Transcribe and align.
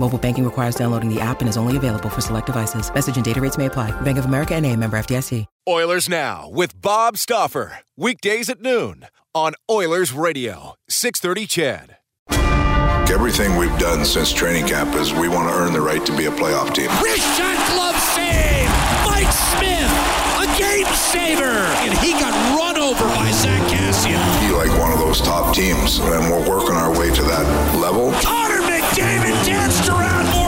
Mobile 0.00 0.18
banking 0.18 0.44
requires 0.46 0.76
downloading 0.76 1.12
the 1.12 1.20
app 1.20 1.40
and 1.40 1.48
is 1.48 1.58
only 1.58 1.76
available 1.76 2.08
for 2.08 2.22
select 2.22 2.46
devices. 2.46 2.92
Message 2.94 3.16
and 3.16 3.24
data 3.24 3.40
rates 3.40 3.58
may 3.58 3.66
apply. 3.66 3.92
Bank 4.00 4.16
of 4.16 4.24
America 4.24 4.54
and 4.54 4.64
a 4.64 4.74
member 4.74 4.98
FDIC. 4.98 5.44
Oilers 5.68 6.08
Now 6.08 6.48
with 6.48 6.80
Bob 6.80 7.18
Stauffer. 7.18 7.80
Weekdays 7.98 8.48
at 8.48 8.62
noon 8.62 9.06
on 9.34 9.52
Oilers 9.70 10.12
Radio, 10.12 10.74
630 10.88 11.46
CHED. 11.46 11.96
Everything 13.12 13.56
we've 13.56 13.76
done 13.78 14.06
since 14.06 14.32
training 14.32 14.66
camp 14.66 14.94
is 14.94 15.12
we 15.12 15.28
want 15.28 15.50
to 15.50 15.54
earn 15.54 15.74
the 15.74 15.80
right 15.82 16.04
to 16.06 16.16
be 16.16 16.24
a 16.24 16.30
playoff 16.30 16.72
team. 16.72 16.88
Wrist 17.04 17.26
shot 17.36 17.58
glove 17.68 17.98
save! 18.16 18.70
Mike 19.04 19.34
Smith, 19.52 19.92
a 20.40 20.46
game 20.56 20.86
saver! 20.94 21.60
And 21.84 21.92
he 21.98 22.12
got 22.12 22.32
run 22.56 22.78
over 22.78 23.04
by 23.04 23.30
Zack 23.32 23.60
Kassian. 23.68 24.48
Be 24.48 24.54
like 24.54 24.70
one 24.80 24.92
of 24.92 24.98
those 24.98 25.20
top 25.20 25.54
teams, 25.54 25.98
and 25.98 26.30
we're 26.30 26.48
working 26.48 26.76
our 26.76 26.96
way 26.98 27.12
to 27.12 27.22
that 27.22 27.44
level. 27.76 28.12
Connor 28.22 28.59
McDavid 28.90 29.44
danced 29.46 29.88
around. 29.88 30.39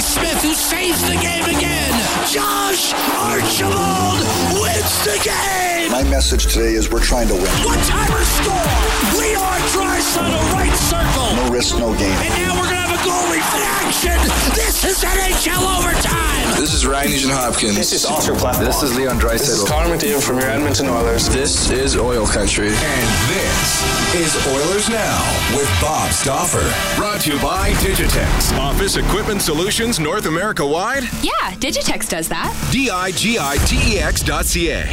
Denied 0.00 0.32
Smith, 0.32 0.42
who 0.42 0.54
saves 0.54 1.02
the 1.02 1.16
game 1.20 1.44
again. 1.44 1.92
Josh 2.26 2.94
Archibald 3.20 4.20
wins 4.56 5.04
the 5.04 5.20
game! 5.22 5.92
My 5.92 6.04
message 6.04 6.46
today 6.46 6.72
is 6.72 6.90
we're 6.90 7.02
trying 7.02 7.28
to 7.28 7.34
win. 7.34 7.44
One-timer 7.44 8.24
score! 8.24 9.20
Leon 9.20 9.60
Draisaitl, 9.72 10.52
right 10.52 10.74
circle! 10.74 11.36
No 11.36 11.52
risk, 11.52 11.78
no 11.78 11.92
gain. 11.98 12.10
And 12.10 12.34
now 12.40 12.56
we're 12.56 12.64
gonna 12.64 12.76
have 12.76 12.96
a 12.96 13.02
goalie 13.04 13.36
in 13.36 13.62
action! 13.84 14.16
This 14.54 14.84
is 14.84 15.04
NHL 15.04 15.78
overtime! 15.78 16.30
This 16.60 16.74
is 16.74 16.86
Ryan 16.86 17.10
Nugent 17.10 17.32
Hopkins. 17.32 17.76
This 17.76 17.92
is 17.92 18.04
Oscar 18.04 18.34
Platt. 18.34 18.58
This 18.60 18.82
is 18.82 18.94
Leon 18.94 19.18
Draisaitl. 19.18 19.38
This 19.38 19.48
is 19.48 19.64
Connor 19.64 19.96
McDavid 19.96 20.22
from 20.22 20.38
your 20.40 20.50
Edmonton 20.50 20.88
Oilers. 20.88 21.26
This 21.28 21.70
is 21.70 21.96
Oil 21.96 22.26
Country. 22.26 22.68
And 22.68 23.08
this 23.32 24.14
is 24.14 24.46
Oilers 24.46 24.88
Now 24.90 25.56
with 25.56 25.70
Bob 25.80 26.12
Stauffer. 26.12 26.60
Brought 27.00 27.22
to 27.22 27.32
you 27.32 27.40
by 27.40 27.70
Digitex. 27.80 28.52
Office 28.58 28.96
Equipment 28.96 29.40
Solutions 29.40 29.89
North 29.98 30.26
America 30.26 30.64
wide? 30.64 31.04
Yeah, 31.22 31.52
Digitex 31.54 32.08
does 32.08 32.28
that. 32.28 32.54
D-I-G-I-T-E-X 32.70 34.22
dot 34.22 34.44
C-A. 34.46 34.84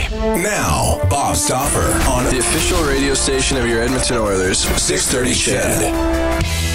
Now, 0.42 1.00
Bob 1.10 1.36
Stauffer 1.36 1.92
on 2.10 2.24
The 2.26 2.40
official 2.40 2.82
radio 2.84 3.14
station 3.14 3.58
of 3.58 3.68
your 3.68 3.82
Edmonton 3.82 4.18
Oilers. 4.18 4.60
630 4.60 5.34
CHED. 5.34 6.67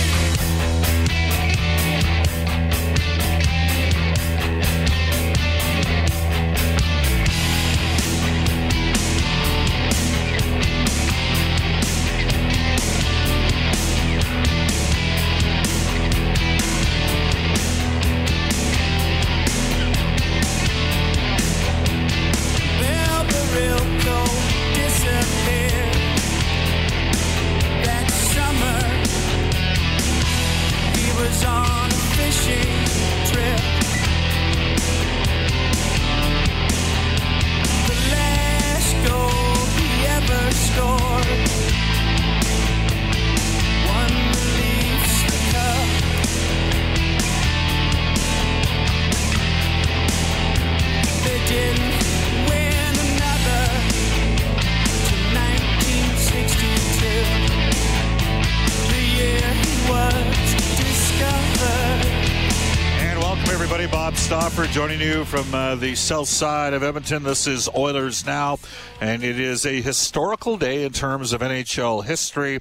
You 65.02 65.24
from 65.24 65.52
uh, 65.54 65.74
the 65.74 65.94
south 65.96 66.28
side 66.28 66.74
of 66.74 66.82
Edmonton. 66.82 67.24
This 67.24 67.46
is 67.46 67.68
Oilers 67.74 68.24
Now, 68.24 68.58
and 69.00 69.24
it 69.24 69.40
is 69.40 69.66
a 69.66 69.80
historical 69.80 70.56
day 70.56 70.84
in 70.84 70.92
terms 70.92 71.32
of 71.32 71.40
NHL 71.40 72.04
history. 72.04 72.60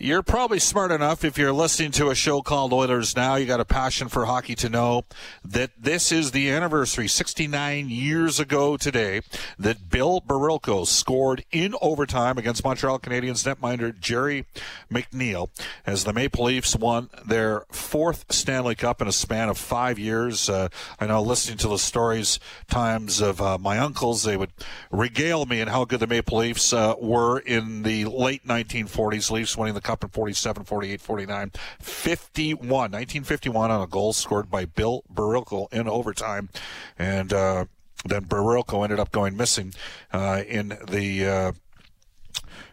You're 0.00 0.22
probably 0.22 0.60
smart 0.60 0.92
enough 0.92 1.24
if 1.24 1.36
you're 1.38 1.52
listening 1.52 1.90
to 1.92 2.10
a 2.10 2.14
show 2.14 2.40
called 2.40 2.72
Oilers 2.72 3.16
Now. 3.16 3.34
You 3.34 3.46
got 3.46 3.58
a 3.58 3.64
passion 3.64 4.06
for 4.06 4.26
hockey 4.26 4.54
to 4.56 4.68
know 4.68 5.04
that 5.44 5.72
this 5.76 6.12
is 6.12 6.30
the 6.30 6.50
anniversary, 6.50 7.08
69 7.08 7.88
years 7.88 8.38
ago 8.38 8.76
today, 8.76 9.22
that 9.58 9.90
Bill 9.90 10.20
Barilko 10.20 10.86
scored 10.86 11.44
in 11.50 11.74
overtime 11.82 12.38
against 12.38 12.62
Montreal 12.62 13.00
Canadiens 13.00 13.44
netminder 13.44 13.98
Gerry 13.98 14.46
McNeil 14.88 15.48
as 15.84 16.04
the 16.04 16.12
Maple 16.12 16.44
Leafs 16.44 16.76
won 16.76 17.10
their 17.26 17.64
fourth 17.72 18.24
Stanley 18.30 18.76
Cup 18.76 19.02
in 19.02 19.08
a 19.08 19.12
span 19.12 19.48
of 19.48 19.58
five 19.58 19.98
years. 19.98 20.48
Uh, 20.48 20.68
I 21.00 21.08
know 21.08 21.22
listening 21.22 21.58
to 21.58 21.68
the 21.68 21.78
stories 21.78 22.38
times 22.70 23.20
of 23.20 23.42
uh, 23.42 23.58
my 23.58 23.78
uncles, 23.78 24.22
they 24.22 24.36
would 24.36 24.52
regale 24.92 25.44
me 25.44 25.60
on 25.60 25.66
how 25.66 25.84
good 25.84 25.98
the 25.98 26.06
Maple 26.06 26.38
Leafs 26.38 26.72
uh, 26.72 26.94
were 27.00 27.40
in 27.40 27.82
the 27.82 28.04
late 28.04 28.46
1940s. 28.46 29.32
Leafs 29.32 29.56
winning 29.56 29.74
the 29.74 29.87
Cup 29.88 30.04
in 30.04 30.10
47, 30.10 30.64
48, 30.64 31.00
49, 31.00 31.52
51, 31.80 32.68
1951 32.68 33.70
on 33.70 33.80
a 33.80 33.86
goal 33.86 34.12
scored 34.12 34.50
by 34.50 34.66
Bill 34.66 35.02
Barilko 35.10 35.72
in 35.72 35.88
overtime. 35.88 36.50
And 36.98 37.32
uh, 37.32 37.64
then 38.04 38.26
Barilko 38.26 38.84
ended 38.84 39.00
up 39.00 39.10
going 39.12 39.34
missing 39.34 39.72
uh, 40.12 40.42
in 40.46 40.76
the. 40.88 41.54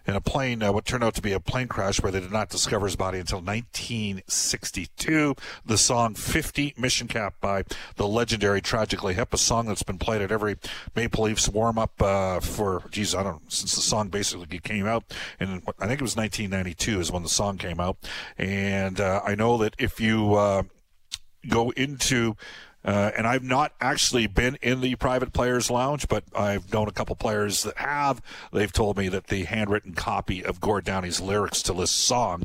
In 0.07 0.15
a 0.15 0.21
plane, 0.21 0.61
uh, 0.61 0.71
what 0.71 0.85
turned 0.85 1.03
out 1.03 1.15
to 1.15 1.21
be 1.21 1.31
a 1.31 1.39
plane 1.39 1.67
crash 1.67 2.01
where 2.01 2.11
they 2.11 2.19
did 2.19 2.31
not 2.31 2.49
discover 2.49 2.85
his 2.85 2.95
body 2.95 3.17
until 3.19 3.39
1962. 3.39 5.35
The 5.65 5.77
song 5.77 6.13
50 6.13 6.75
Mission 6.77 7.07
Cap 7.07 7.35
by 7.41 7.63
the 7.95 8.07
legendary 8.07 8.61
Tragically 8.61 9.15
Hip, 9.15 9.33
a 9.33 9.37
song 9.37 9.65
that's 9.65 9.83
been 9.83 9.97
played 9.97 10.21
at 10.21 10.31
every 10.31 10.57
Maple 10.95 11.23
Leafs 11.23 11.49
warm 11.49 11.79
up 11.79 11.99
uh, 12.01 12.39
for, 12.39 12.83
geez, 12.91 13.15
I 13.15 13.23
don't 13.23 13.33
know, 13.33 13.41
since 13.47 13.73
the 13.73 13.81
song 13.81 14.09
basically 14.09 14.59
came 14.59 14.85
out. 14.85 15.03
And 15.39 15.63
I 15.79 15.87
think 15.87 15.99
it 15.99 16.03
was 16.03 16.15
1992 16.15 16.99
is 16.99 17.11
when 17.11 17.23
the 17.23 17.29
song 17.29 17.57
came 17.57 17.79
out. 17.79 17.97
And 18.37 18.99
uh, 18.99 19.21
I 19.25 19.33
know 19.33 19.57
that 19.57 19.75
if 19.79 19.99
you 19.99 20.35
uh, 20.35 20.63
go 21.47 21.71
into 21.71 22.35
uh, 22.85 23.11
and 23.17 23.25
I've 23.25 23.43
not 23.43 23.73
actually 23.81 24.27
been 24.27 24.57
in 24.61 24.81
the 24.81 24.95
private 24.95 25.33
players 25.33 25.71
lounge, 25.71 26.07
but 26.07 26.23
I've 26.35 26.71
known 26.71 26.87
a 26.87 26.91
couple 26.91 27.15
players 27.15 27.63
that 27.63 27.77
have. 27.79 28.21
They've 28.53 28.71
told 28.71 28.97
me 28.97 29.09
that 29.09 29.27
the 29.27 29.45
handwritten 29.45 29.93
copy 29.93 30.45
of 30.45 30.61
Gord 30.61 30.85
Downie's 30.85 31.19
lyrics 31.19 31.63
to 31.63 31.73
this 31.73 31.91
song 31.91 32.43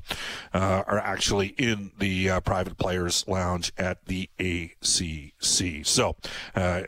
uh, 0.55 0.83
are 0.87 0.99
actually 0.99 1.49
in 1.59 1.93
the 1.99 2.31
uh, 2.31 2.41
private 2.41 2.79
players 2.79 3.25
lounge 3.29 3.73
at 3.77 4.07
the 4.07 4.31
ACC. 4.39 5.85
So, 5.87 6.17
uh, 6.55 6.83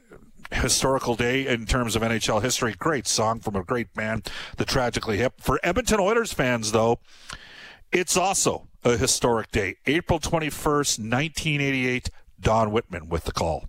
historical 0.50 1.14
day 1.14 1.46
in 1.46 1.66
terms 1.66 1.96
of 1.96 2.02
NHL 2.02 2.42
history. 2.42 2.74
Great 2.78 3.06
song 3.06 3.40
from 3.40 3.56
a 3.56 3.62
great 3.62 3.92
band, 3.94 4.30
the 4.56 4.64
Tragically 4.64 5.18
Hip. 5.18 5.40
For 5.40 5.60
Edmonton 5.62 6.00
Oilers 6.00 6.32
fans, 6.32 6.72
though, 6.72 7.00
It's 7.90 8.16
also 8.16 8.68
a 8.84 8.96
historic 8.96 9.50
day. 9.50 9.76
April 9.86 10.18
21st, 10.18 10.98
1988. 10.98 12.10
Don 12.42 12.72
Whitman 12.72 13.08
with 13.08 13.22
the 13.24 13.30
call. 13.30 13.68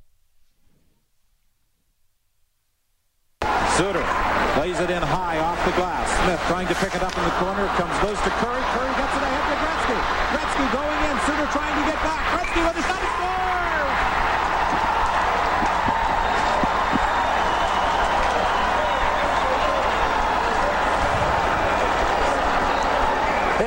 Suter 3.77 4.01
lays 4.57 4.79
it 4.81 4.89
in 4.89 5.01
high 5.01 5.37
off 5.37 5.63
the 5.65 5.71
glass. 5.77 6.09
Smith 6.25 6.41
trying 6.49 6.67
to 6.67 6.73
pick 6.81 6.95
it 6.95 7.03
up 7.05 7.15
in 7.15 7.23
the 7.23 7.37
corner. 7.37 7.65
It 7.65 7.75
comes 7.77 7.93
goes 8.01 8.17
to 8.17 8.29
Kurri. 8.41 8.61
Kurri 8.73 8.93
gets 8.97 9.13
it 9.13 9.21
ahead 9.21 9.45
to 9.45 9.57
Gretzky. 9.61 9.97
Gretzky 10.33 10.65
going 10.73 10.99
in. 11.05 11.15
Suter 11.21 11.45
trying 11.53 11.75
to 11.77 11.85
get 11.85 12.01
back. 12.01 12.21
Gretzky 12.33 12.65
with 12.65 12.81
a 12.81 12.85
shot. 12.89 12.97
He 12.97 13.09
scores! 13.13 13.93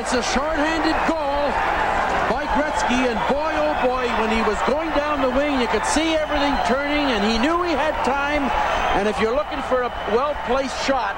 It's 0.03 0.13
a 0.19 0.23
shorthanded 0.35 0.99
goal 1.07 1.47
by 2.27 2.43
Gretzky, 2.59 3.07
and 3.07 3.19
boy, 3.31 3.56
boy, 3.87 4.11
when 4.19 4.35
he 4.35 4.43
was 4.43 4.59
going 4.67 4.91
down 4.99 5.23
the 5.23 5.31
wing, 5.31 5.61
you 5.61 5.69
could 5.69 5.87
see 5.87 6.17
everything 6.19 6.53
turning, 6.67 7.07
and 7.15 7.23
he 7.23 7.39
knew 7.39 7.63
he 7.63 7.71
had 7.71 7.95
time. 8.03 8.43
And 8.99 9.07
if 9.07 9.21
you're 9.21 9.35
looking 9.35 9.63
for 9.71 9.83
a 9.83 9.91
well-placed 10.11 10.75
shot, 10.85 11.15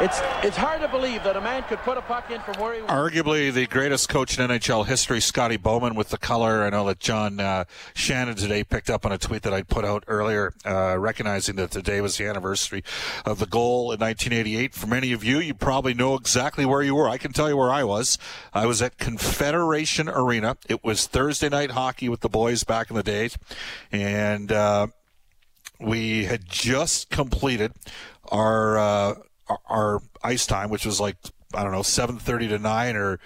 it's 0.00 0.20
it's 0.42 0.56
hard 0.56 0.80
to 0.80 0.88
believe 0.88 1.22
that 1.24 1.36
a 1.36 1.40
man 1.40 1.62
could 1.64 1.78
put 1.80 1.98
a 1.98 2.02
puck 2.02 2.30
in 2.30 2.40
from 2.40 2.54
where 2.54 2.74
he 2.74 2.80
was. 2.80 2.90
Arguably 2.90 3.52
the 3.52 3.66
greatest 3.66 4.08
coach 4.08 4.38
in 4.38 4.48
NHL 4.48 4.86
history, 4.86 5.20
Scotty 5.20 5.58
Bowman, 5.58 5.94
with 5.94 6.08
the 6.08 6.16
color. 6.16 6.62
I 6.62 6.70
know 6.70 6.86
that 6.86 7.00
John 7.00 7.38
uh, 7.38 7.64
Shannon 7.94 8.34
today 8.34 8.64
picked 8.64 8.88
up 8.88 9.04
on 9.04 9.12
a 9.12 9.18
tweet 9.18 9.42
that 9.42 9.52
I 9.52 9.62
put 9.62 9.84
out 9.84 10.04
earlier, 10.06 10.54
uh, 10.64 10.96
recognizing 10.98 11.56
that 11.56 11.70
today 11.70 12.00
was 12.00 12.16
the 12.16 12.26
anniversary 12.26 12.82
of 13.26 13.38
the 13.38 13.46
goal 13.46 13.92
in 13.92 14.00
1988. 14.00 14.74
For 14.74 14.86
many 14.86 15.12
of 15.12 15.22
you, 15.22 15.38
you 15.38 15.52
probably 15.52 15.92
know 15.92 16.14
exactly 16.14 16.64
where 16.64 16.82
you 16.82 16.94
were. 16.94 17.08
I 17.08 17.18
can 17.18 17.32
tell 17.32 17.48
you 17.50 17.56
where 17.56 17.70
I 17.70 17.84
was. 17.84 18.16
I 18.54 18.64
was 18.64 18.80
at 18.80 18.96
Confederation 18.96 20.08
Arena. 20.08 20.56
It 20.68 20.82
was 20.82 21.06
Thursday 21.06 21.50
night 21.50 21.72
hockey 21.72 22.08
with 22.08 22.20
the 22.20 22.30
boys 22.30 22.64
back 22.64 22.90
in 22.90 22.96
the 22.96 23.02
days, 23.02 23.36
and 23.92 24.50
uh, 24.50 24.86
we 25.78 26.24
had 26.24 26.48
just 26.48 27.10
completed 27.10 27.72
our 28.30 28.78
uh, 28.78 29.14
our 29.68 30.00
ice 30.22 30.46
time, 30.46 30.70
which 30.70 30.86
was 30.86 31.00
like 31.00 31.16
I 31.52 31.64
don't 31.64 31.72
know, 31.72 31.80
7:30 31.80 32.48
to 32.50 32.58
9 32.58 32.96
or 32.96 33.18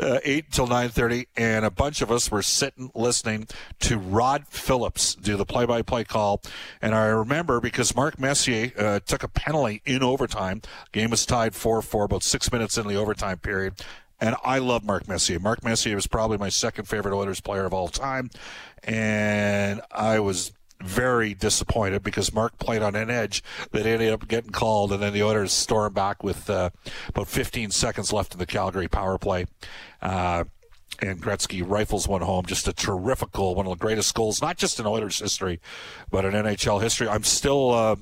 uh, 0.00 0.20
8 0.22 0.52
till 0.52 0.68
9:30 0.68 1.26
and 1.36 1.64
a 1.64 1.70
bunch 1.70 2.00
of 2.00 2.12
us 2.12 2.30
were 2.30 2.42
sitting 2.42 2.92
listening 2.94 3.48
to 3.80 3.98
Rod 3.98 4.46
Phillips 4.48 5.16
do 5.16 5.36
the 5.36 5.44
play-by-play 5.44 6.04
call 6.04 6.40
and 6.80 6.94
I 6.94 7.06
remember 7.06 7.60
because 7.60 7.96
Mark 7.96 8.20
Messier 8.20 8.70
uh, 8.78 9.00
took 9.00 9.24
a 9.24 9.28
penalty 9.28 9.82
in 9.84 10.02
overtime. 10.02 10.62
Game 10.92 11.10
was 11.10 11.26
tied 11.26 11.54
4-4 11.54 12.04
about 12.04 12.22
6 12.22 12.52
minutes 12.52 12.78
in 12.78 12.86
the 12.86 12.94
overtime 12.94 13.38
period. 13.38 13.74
And 14.20 14.36
I 14.44 14.58
love 14.58 14.84
Mark 14.84 15.08
Messier. 15.08 15.40
Mark 15.40 15.64
Messier 15.64 15.96
was 15.96 16.06
probably 16.06 16.38
my 16.38 16.48
second 16.48 16.84
favorite 16.84 17.16
Oilers 17.16 17.40
player 17.40 17.64
of 17.64 17.74
all 17.74 17.88
time. 17.88 18.30
And 18.84 19.80
I 19.90 20.20
was 20.20 20.52
very 20.84 21.34
disappointed 21.34 22.02
because 22.02 22.32
Mark 22.32 22.58
played 22.58 22.82
on 22.82 22.94
an 22.94 23.10
edge 23.10 23.42
that 23.70 23.86
ended 23.86 24.12
up 24.12 24.28
getting 24.28 24.50
called, 24.50 24.92
and 24.92 25.02
then 25.02 25.12
the 25.12 25.22
Oilers 25.22 25.52
stormed 25.52 25.94
back 25.94 26.22
with 26.22 26.48
uh, 26.48 26.70
about 27.08 27.28
15 27.28 27.70
seconds 27.70 28.12
left 28.12 28.32
in 28.32 28.38
the 28.38 28.46
Calgary 28.46 28.88
power 28.88 29.18
play. 29.18 29.46
Uh, 30.00 30.44
and 31.00 31.20
Gretzky 31.20 31.62
rifles 31.66 32.06
one 32.06 32.22
home. 32.22 32.46
Just 32.46 32.68
a 32.68 32.72
terrific 32.72 33.32
goal, 33.32 33.54
one 33.54 33.66
of 33.66 33.70
the 33.70 33.82
greatest 33.82 34.14
goals, 34.14 34.40
not 34.40 34.56
just 34.56 34.78
in 34.78 34.86
Oilers 34.86 35.18
history, 35.18 35.60
but 36.10 36.24
in 36.24 36.32
NHL 36.32 36.80
history. 36.80 37.08
I'm 37.08 37.24
still, 37.24 37.72
uh, 37.72 37.96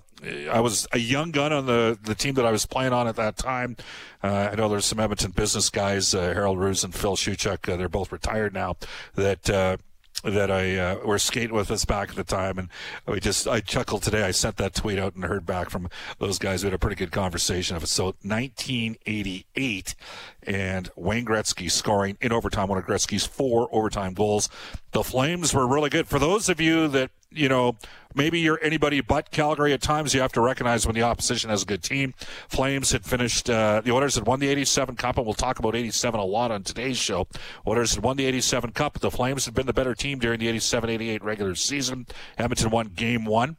I 0.51 0.61
was 0.61 0.87
a 0.93 0.99
young 0.99 1.31
gun 1.31 1.53
on 1.53 1.67
the, 1.67 1.99
the 2.03 2.15
team 2.15 2.35
that 2.35 2.45
I 2.45 2.51
was 2.51 2.67
playing 2.67 2.93
on 2.93 3.09
at 3.09 3.17
that 3.17 3.37
time. 3.37 3.77
Uh, 4.23 4.51
I 4.53 4.55
know 4.55 4.69
there's 4.69 4.85
some 4.85 5.01
Edmonton 5.01 5.31
business 5.31 5.71
guys, 5.71 6.15
uh, 6.15 6.21
Harold 6.35 6.59
Roos 6.59 6.85
and 6.85 6.95
Phil 6.95 7.17
Shuchuk. 7.17 7.73
Uh, 7.73 7.77
they're 7.77 7.89
both 7.89 8.13
retired 8.13 8.53
now. 8.53 8.77
That 9.15 9.49
uh, 9.49 9.77
that 10.23 10.51
I 10.51 10.77
uh, 10.77 10.97
were 11.05 11.19
skating 11.19 11.55
with 11.55 11.71
us 11.71 11.85
back 11.85 12.11
at 12.11 12.17
the 12.17 12.25
time, 12.25 12.59
and 12.59 12.69
we 13.07 13.21
just 13.21 13.49
I 13.49 13.61
chuckled 13.61 14.03
today. 14.03 14.23
I 14.23 14.31
sent 14.31 14.57
that 14.57 14.75
tweet 14.75 14.99
out 14.99 15.15
and 15.15 15.25
heard 15.25 15.47
back 15.47 15.71
from 15.71 15.89
those 16.19 16.39
guys. 16.39 16.63
We 16.63 16.69
had 16.69 16.75
a 16.75 16.79
pretty 16.79 16.97
good 16.97 17.13
conversation 17.13 17.77
of 17.77 17.83
it. 17.83 17.89
So 17.89 18.17
1988, 18.23 19.95
and 20.43 20.91
Wayne 20.97 21.25
Gretzky 21.25 21.71
scoring 21.71 22.19
in 22.21 22.33
overtime 22.33 22.69
one 22.69 22.79
of 22.79 22.85
Gretzky's 22.85 23.27
four 23.27 23.69
overtime 23.73 24.15
goals. 24.15 24.49
The 24.93 25.05
Flames 25.05 25.55
were 25.55 25.67
really 25.67 25.91
good. 25.91 26.09
For 26.09 26.19
those 26.19 26.49
of 26.49 26.61
you 26.61 26.89
that 26.89 27.11
you 27.31 27.49
know, 27.49 27.77
maybe 28.15 28.41
you're 28.41 28.59
anybody 28.63 29.01
but 29.01 29.31
Calgary. 29.31 29.73
At 29.73 29.83
times, 29.83 30.15
you 30.15 30.21
have 30.21 30.33
to 30.33 30.41
recognize 30.41 30.87
when 30.87 30.95
the 30.95 31.03
opposition 31.03 31.51
has 31.51 31.63
a 31.63 31.67
good 31.67 31.83
team. 31.83 32.15
Flames 32.49 32.93
had 32.93 33.05
finished, 33.05 33.49
uh, 33.49 33.81
the 33.85 33.93
Oilers 33.93 34.17
had 34.17 34.27
won 34.27 34.41
the 34.41 34.49
87 34.49 34.97
Cup, 34.97 35.17
and 35.17 35.27
we'll 35.27 35.35
talk 35.35 35.59
about 35.59 35.77
87 35.77 36.19
a 36.19 36.25
lot 36.25 36.51
on 36.51 36.63
today's 36.63 36.99
show. 36.99 37.29
Oilers 37.67 37.95
had 37.95 38.03
won 38.03 38.17
the 38.17 38.27
87 38.27 38.73
Cup. 38.73 38.99
The 38.99 39.11
Flames 39.11 39.45
had 39.45 39.55
been 39.55 39.67
the 39.67 39.73
better 39.73 39.95
team 39.95 40.19
during 40.19 40.41
the 40.41 40.49
87 40.49 40.91
88 40.91 41.25
regular 41.25 41.55
season. 41.55 42.07
Edmonton 42.37 42.71
won 42.71 42.89
game 42.89 43.25
one 43.25 43.57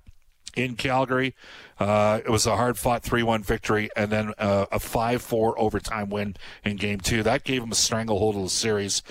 in 0.56 0.75
Calgary. 0.75 1.35
Uh, 1.79 2.19
it 2.24 2.29
was 2.29 2.45
a 2.45 2.56
hard 2.56 2.77
fought 2.77 3.03
3 3.03 3.24
1 3.24 3.44
victory 3.44 3.89
and 3.95 4.12
then 4.12 4.33
uh, 4.38 4.65
a 4.71 4.79
5 4.79 5.21
4 5.21 5.59
overtime 5.59 6.09
win 6.09 6.35
in 6.63 6.75
game 6.75 7.00
two. 7.00 7.24
That 7.24 7.44
gave 7.44 7.62
them 7.62 7.71
a 7.71 7.75
stranglehold 7.75 8.35
of 8.35 8.44
the 8.44 8.50
series 8.50 9.01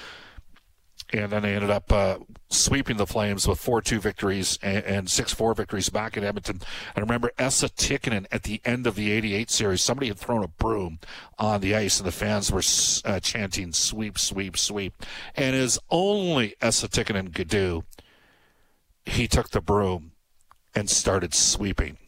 and 1.13 1.31
then 1.33 1.43
they 1.43 1.55
ended 1.55 1.71
up 1.71 1.91
uh, 1.93 2.19
sweeping 2.49 2.97
the 2.97 3.07
Flames 3.07 3.47
with 3.47 3.63
4-2 3.63 3.99
victories 3.99 4.59
and, 4.63 5.07
6-4 5.07 5.57
victories 5.57 5.89
back 5.89 6.17
in 6.17 6.25
Edmonton. 6.25 6.61
I 6.95 7.01
remember 7.01 7.33
Esa 7.39 7.69
Tikkanen 7.69 8.27
at 8.31 8.45
the 8.45 8.61
end 8.65 8.87
of 8.87 8.95
the 8.95 9.11
88 9.11 9.51
series, 9.51 9.83
somebody 9.83 10.09
had 10.09 10.19
thrown 10.19 10.45
a 10.45 10.49
broom 10.49 10.99
on 11.39 11.61
the 11.61 11.75
ice 11.75 11.99
and 11.99 12.07
the 12.07 12.13
fans 12.13 12.53
were 12.53 12.63
uh, 13.05 13.21
chanting 13.21 13.73
sweep, 13.73 14.19
sweep, 14.19 14.57
sweep. 14.57 14.95
And 15.35 15.57
as 15.57 15.79
only 15.91 16.55
Esa 16.61 16.89
Tikkanen 16.89 17.35
could 17.35 17.49
do, 17.49 17.85
he 19.05 19.27
took 19.27 19.51
the 19.51 19.61
broom 19.61 20.13
and 20.75 20.89
started 20.89 21.35
sweeping 21.35 21.99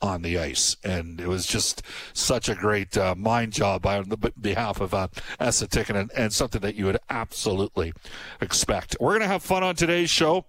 on 0.00 0.22
the 0.22 0.38
ice. 0.38 0.76
And 0.84 1.20
it 1.20 1.28
was 1.28 1.46
just 1.46 1.82
such 2.12 2.48
a 2.48 2.54
great 2.54 2.96
uh, 2.96 3.14
mind 3.14 3.52
job 3.52 3.86
on 3.86 4.08
the 4.08 4.32
behalf 4.40 4.80
of 4.80 4.94
uh, 4.94 5.08
Tikkanen 5.40 6.00
and, 6.00 6.10
and 6.16 6.32
something 6.32 6.60
that 6.60 6.74
you 6.74 6.86
would 6.86 6.98
absolutely 7.10 7.92
expect. 8.40 8.96
We're 9.00 9.12
going 9.12 9.22
to 9.22 9.28
have 9.28 9.42
fun 9.42 9.62
on 9.62 9.74
today's 9.74 10.10
show. 10.10 10.46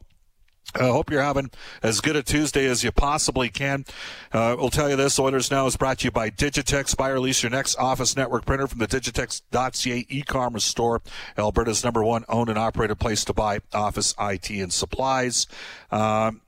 I 0.75 0.81
uh, 0.81 0.92
hope 0.92 1.10
you're 1.10 1.24
having 1.24 1.50
as 1.81 2.00
good 2.00 2.16
a 2.16 2.22
Tuesday 2.22 2.68
as 2.68 2.84
you 2.84 2.92
possibly 2.92 3.50
can. 3.50 3.86
Uh, 4.31 4.56
we'll 4.57 4.69
tell 4.69 4.88
you 4.88 4.96
this 4.96 5.18
Oilers 5.18 5.50
Now 5.50 5.66
is 5.66 5.75
brought 5.75 6.00
to 6.00 6.06
you 6.06 6.12
by 6.12 6.30
Digitex. 6.30 6.96
Buy 6.96 7.10
or 7.10 7.19
lease 7.19 7.42
your 7.42 7.50
next 7.50 7.75
office 7.78 8.16
network 8.16 8.46
printer 8.46 8.68
from 8.68 8.78
the 8.78 8.88
Digitex.ca 8.88 10.06
e 10.07 10.22
commerce 10.22 10.66
store, 10.66 11.01
Alberta's 11.40 11.84
number 11.84 12.04
one 12.04 12.24
owned 12.30 12.50
and 12.50 12.60
operated 12.60 13.00
place 13.00 13.25
to 13.25 13.34
buy 13.34 13.62
office 13.74 14.13
IT 14.20 14.51
and 14.51 14.72
supplies. 14.72 15.48
Um, 15.89 16.41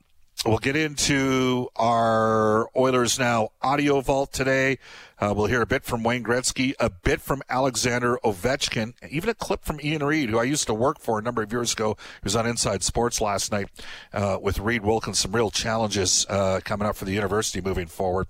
We'll 0.44 0.58
get 0.58 0.74
into 0.74 1.68
our 1.76 2.68
Oilers 2.76 3.16
Now 3.16 3.50
audio 3.62 4.00
vault 4.00 4.32
today. 4.32 4.78
Uh, 5.20 5.32
we'll 5.36 5.46
hear 5.46 5.62
a 5.62 5.66
bit 5.66 5.84
from 5.84 6.02
Wayne 6.02 6.24
Gretzky, 6.24 6.74
a 6.80 6.90
bit 6.90 7.20
from 7.20 7.42
Alexander 7.48 8.18
Ovechkin, 8.24 8.94
even 9.08 9.30
a 9.30 9.34
clip 9.34 9.64
from 9.64 9.78
Ian 9.80 10.02
Reade, 10.02 10.30
who 10.30 10.40
I 10.40 10.42
used 10.42 10.66
to 10.66 10.74
work 10.74 10.98
for 10.98 11.20
a 11.20 11.22
number 11.22 11.44
of 11.44 11.52
years 11.52 11.74
ago. 11.74 11.96
He 11.96 12.24
was 12.24 12.34
on 12.34 12.44
Inside 12.44 12.82
Sports 12.82 13.20
last 13.20 13.52
night 13.52 13.68
uh, 14.12 14.36
with 14.42 14.58
Reid 14.58 14.82
Wilkins. 14.82 15.20
Some 15.20 15.30
real 15.30 15.52
challenges 15.52 16.26
uh, 16.28 16.58
coming 16.64 16.88
up 16.88 16.96
for 16.96 17.04
the 17.04 17.12
university 17.12 17.60
moving 17.60 17.86
forward, 17.86 18.26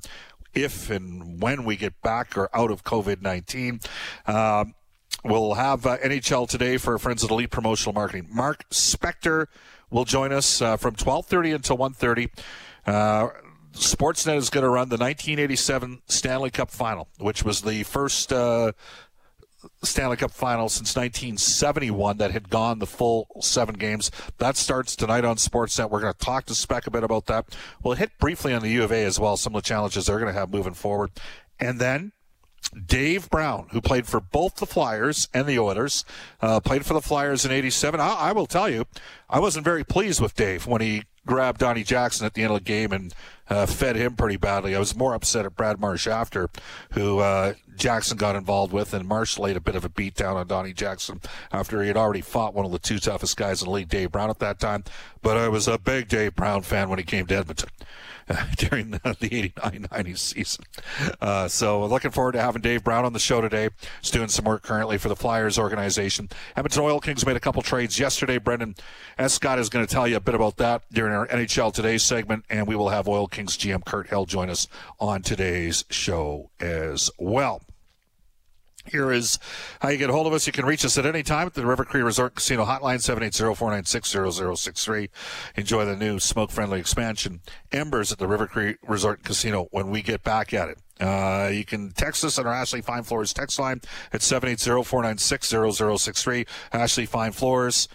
if 0.53 0.91
and 0.91 1.41
when 1.41 1.65
we 1.65 1.77
get 1.77 2.03
back 2.03 2.37
or 2.37 2.55
out 2.55 2.71
of 2.71 2.85
COVID 2.85 3.23
19. 3.23 3.81
Um, 4.27 4.75
we'll 5.25 5.55
have 5.55 5.87
uh, 5.87 5.97
NHL 5.97 6.47
today 6.47 6.77
for 6.77 6.93
our 6.93 6.99
friends 6.99 7.25
at 7.25 7.31
Elite 7.31 7.51
Promotional 7.51 7.95
Marketing. 7.95 8.29
Mark 8.31 8.69
Spector 8.69 9.47
will 9.93 10.05
join 10.05 10.33
us 10.33 10.61
uh, 10.61 10.77
from 10.77 10.97
12:30 10.97 11.55
until 11.55 11.79
1:30. 11.79 12.29
Uh, 12.87 13.29
Sportsnet 13.75 14.37
is 14.37 14.51
going 14.51 14.65
to 14.65 14.69
run 14.69 14.89
the 14.89 14.99
1987 14.99 16.03
Stanley 16.07 16.51
Cup 16.51 16.71
Final, 16.71 17.09
which 17.19 17.43
was 17.43 17.63
the 17.63 17.85
first 17.85 18.33
uh, 18.33 18.73
Stanley 19.83 20.17
Cup 20.17 20.31
Final 20.31 20.69
since 20.69 20.95
1971 20.95 22.19
that 22.19 22.33
had 22.33 22.51
gone 22.51 22.81
the 22.81 22.87
full 22.87 23.29
seven 23.41 23.77
games. 23.77 24.11
That 24.39 24.57
starts 24.57 24.97
tonight 24.97 25.25
on 25.25 25.37
Sportsnet. 25.37 25.91
We're 25.91 26.01
going 26.01 26.13
to 26.13 26.19
talk 26.19 26.47
to 26.47 26.55
Spec 26.55 26.87
a 26.87 26.91
bit 26.91 27.05
about 27.05 27.27
that. 27.27 27.47
We'll 27.83 27.95
hit 27.95 28.11
briefly 28.19 28.53
on 28.53 28.63
the 28.63 28.71
U 28.71 28.85
of 28.85 28.93
A 28.93 29.05
as 29.05 29.19
well, 29.19 29.37
some 29.37 29.55
of 29.55 29.63
the 29.63 29.67
challenges 29.67 30.07
they're 30.07 30.19
going 30.19 30.33
to 30.33 30.39
have 30.39 30.53
moving 30.53 30.75
forward. 30.75 31.11
And 31.59 31.79
then 31.79 32.13
Dave 32.87 33.29
Brown, 33.29 33.69
who 33.71 33.81
played 33.81 34.07
for 34.07 34.21
both 34.21 34.57
the 34.57 34.67
Flyers 34.67 35.29
and 35.35 35.47
the 35.47 35.59
Oilers, 35.59 36.05
uh, 36.41 36.61
played 36.61 36.87
for 36.87 36.95
the 36.95 37.03
Flyers 37.03 37.45
in 37.45 37.53
'87. 37.53 38.01
I, 38.01 38.15
I, 38.15 38.33
will 38.33 38.47
tell 38.47 38.69
you, 38.69 38.87
I 39.29 39.41
wasn't 39.41 39.65
very 39.65 39.85
pleased 39.85 40.21
with 40.21 40.35
Dave 40.35 40.67
when 40.67 40.81
he 40.81 41.05
grabbed 41.27 41.61
Donnie 41.61 41.85
Jackson 41.85 42.27
at 42.27 42.35
the 42.35 42.43
end 42.43 42.53
of 42.53 42.59
the 42.59 42.65
game 42.65 42.93
and 42.93 43.15
uh, 43.49 43.67
fed 43.67 43.97
him 43.97 44.17
pretty 44.17 44.37
badly. 44.37 44.75
I 44.75 44.79
was 44.79 44.97
more 44.97 45.15
upset 45.15 45.45
at 45.45 45.57
Brad 45.57 45.79
Marsh 45.79 46.07
after, 46.07 46.49
who 46.93 47.19
uh, 47.19 47.55
Jackson 47.77 48.17
got 48.17 48.37
involved 48.37 48.73
with, 48.73 48.95
and 48.95 49.07
Marsh 49.07 49.39
laid 49.39 49.57
a 49.57 49.61
bit 49.61 49.77
of 49.77 49.85
a 49.85 49.89
beat 49.89 50.15
down 50.15 50.37
on 50.37 50.47
Donnie 50.47 50.73
Jackson 50.73 51.21
after 51.53 51.83
he 51.83 51.89
had 51.89 51.97
already 51.97 52.23
fought 52.23 52.55
one 52.55 52.65
of 52.65 52.73
the 52.73 52.79
two 52.79 52.99
toughest 52.99 53.37
guys 53.37 53.63
in 53.63 53.67
the 53.67 53.73
league, 53.73 53.89
Dave 53.89 54.13
Brown, 54.13 54.31
at 54.31 54.39
that 54.39 54.59
time. 54.59 54.85
But 55.21 55.37
I 55.37 55.49
was 55.49 55.69
a 55.69 55.79
big 55.79 56.09
Dave 56.09 56.35
Brown 56.35 56.63
fan 56.63 56.89
when 56.89 56.99
he 56.99 57.05
came 57.05 57.27
to 57.27 57.37
Edmonton. 57.37 57.69
during 58.57 58.91
the, 58.91 58.99
89-90 58.99 60.19
season. 60.19 60.65
Uh, 61.21 61.49
so 61.49 61.85
looking 61.87 62.11
forward 62.11 62.33
to 62.33 62.41
having 62.41 62.63
Dave 62.63 62.85
Brown 62.85 63.05
on 63.05 63.13
the 63.13 63.19
show 63.19 63.41
today. 63.41 63.71
He's 64.01 64.11
doing 64.11 64.29
some 64.29 64.45
work 64.45 64.63
currently 64.63 64.99
for 64.99 65.09
the 65.09 65.17
Flyers 65.17 65.59
organization. 65.59 66.29
Edmonton 66.57 66.83
Oil 66.83 67.01
Kings 67.01 67.27
made 67.27 67.37
a 67.37 67.41
couple 67.41 67.63
trades 67.63 67.99
yesterday. 67.99 68.39
Brendan 68.39 68.75
Escott 69.19 69.59
is 69.59 69.69
going 69.69 69.87
to 69.87 69.93
tell 69.93 70.07
you 70.07 70.17
a 70.17 70.21
bit 70.21 70.35
about 70.35 70.57
that 70.59 70.83
during 70.93 71.13
our 71.13 71.27
NHL 71.29 71.73
Today 71.73 71.99
segment, 71.99 72.45
and 72.51 72.67
we 72.67 72.77
will 72.77 72.91
have 72.91 73.09
Oil 73.09 73.27
Kings 73.27 73.57
GM 73.57 73.85
Kirt 73.85 74.09
Hill 74.09 74.27
join 74.27 74.51
us 74.51 74.67
on 75.01 75.23
today's 75.23 75.85
show 75.91 76.51
as 76.61 77.11
well. 77.19 77.63
Here 78.87 79.13
is 79.13 79.39
how 79.81 79.91
you 79.91 79.99
get 79.99 80.11
a 80.11 80.13
hold 80.13 80.27
of 80.27 80.33
us. 80.33 80.45
You 80.47 80.53
can 80.53 80.67
reach 80.67 80.85
us 80.85 80.99
at 80.99 81.07
any 81.07 81.23
time 81.23 81.47
at 81.47 81.55
the 81.55 81.65
River 81.65 81.85
Cree 81.85 82.03
Resort 82.03 82.35
Casino 82.35 82.65
Hotline, 82.65 82.99
780-496-0063. 82.99 85.09
Enjoy 85.57 85.85
the 85.85 85.95
new 85.97 86.19
smoke-friendly 86.19 86.81
expansion, 86.81 87.43
Embers 87.71 88.11
at 88.11 88.19
the 88.19 88.27
River 88.27 88.47
Cree 88.47 88.77
Resort 88.87 89.23
Casino 89.23 89.69
when 89.71 89.91
we 89.91 90.01
get 90.03 90.25
back 90.25 90.53
at 90.53 90.69
it. 90.69 90.79
Uh, 91.01 91.49
you 91.53 91.65
can 91.65 91.93
text 91.93 92.25
us 92.25 92.39
on 92.39 92.47
our 92.47 92.53
Ashley 92.53 92.83
Fine 92.83 93.05
Floors 93.05 93.33
text 93.33 93.59
line 93.59 93.81
at 94.13 94.21
780-496-0063. 94.21 96.47
Ashley 96.73 97.07
Fine 97.07 97.33
Floors 97.33 97.89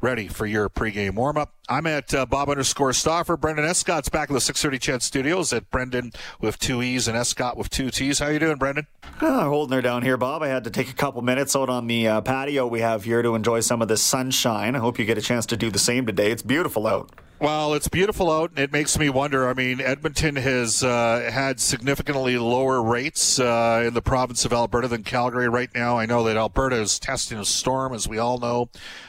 ready 0.00 0.28
for 0.28 0.46
your 0.46 0.68
pregame 0.68 1.14
warm-up. 1.14 1.54
I'm 1.68 1.86
at 1.86 2.12
uh, 2.14 2.26
Bob 2.26 2.48
underscore 2.48 2.92
Stauffer. 2.92 3.36
Brendan 3.36 3.64
Escott's 3.64 4.08
back 4.08 4.28
in 4.28 4.34
the 4.34 4.40
630 4.40 4.78
CHED 4.78 5.02
Studios 5.02 5.52
at 5.52 5.70
Brendan 5.70 6.12
with 6.40 6.58
two 6.58 6.82
E's 6.82 7.06
and 7.06 7.16
Escott 7.16 7.56
with 7.56 7.70
two 7.70 7.90
T's. 7.90 8.18
How 8.18 8.28
you 8.28 8.38
doing, 8.38 8.56
Brendan? 8.56 8.86
Uh, 9.20 9.44
holding 9.44 9.74
her 9.74 9.82
down 9.82 10.02
here, 10.02 10.16
Bob. 10.16 10.42
I 10.42 10.48
had 10.48 10.64
to 10.64 10.70
take 10.70 10.90
a 10.90 10.94
couple 10.94 11.22
minutes 11.22 11.54
out 11.54 11.68
on 11.68 11.86
the 11.86 12.08
uh, 12.08 12.20
patio 12.22 12.66
we 12.66 12.80
have 12.80 13.04
here 13.04 13.22
to 13.22 13.34
enjoy 13.34 13.60
some 13.60 13.82
of 13.82 13.88
the 13.88 13.96
sunshine. 13.96 14.74
I 14.74 14.78
hope 14.78 14.98
you 14.98 15.04
get 15.04 15.18
a 15.18 15.22
chance 15.22 15.46
to 15.46 15.56
do 15.56 15.70
the 15.70 15.78
same 15.78 16.06
today. 16.06 16.30
It's 16.30 16.42
beautiful 16.42 16.86
out. 16.86 17.10
Well, 17.40 17.72
it's 17.72 17.88
beautiful 17.88 18.30
out, 18.30 18.50
and 18.50 18.58
it 18.58 18.70
makes 18.70 18.98
me 18.98 19.08
wonder. 19.08 19.48
I 19.48 19.54
mean, 19.54 19.80
Edmonton 19.80 20.36
has 20.36 20.84
uh, 20.84 21.30
had 21.32 21.58
significantly 21.58 22.36
lower 22.36 22.82
rates 22.82 23.40
uh, 23.40 23.82
in 23.86 23.94
the 23.94 24.02
province 24.02 24.44
of 24.44 24.52
Alberta 24.52 24.88
than 24.88 25.04
Calgary 25.04 25.48
right 25.48 25.70
now. 25.74 25.96
I 25.96 26.04
know 26.04 26.22
that 26.24 26.36
Alberta 26.36 26.76
is 26.76 26.98
testing 26.98 27.38
a 27.38 27.46
storm, 27.46 27.94
as 27.94 28.06
we 28.06 28.18
all 28.18 28.36
know. 28.36 28.68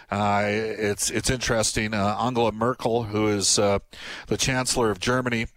Uh, 0.10 0.44
it's 0.46 1.10
it's 1.10 1.30
interesting. 1.30 1.94
Uh, 1.94 2.16
Angela 2.22 2.54
Merkel, 2.54 3.04
who 3.04 3.28
is 3.28 3.60
uh, 3.60 3.80
the 4.28 4.38
Chancellor 4.38 4.92
of 4.92 5.02
Germany, 5.02 5.48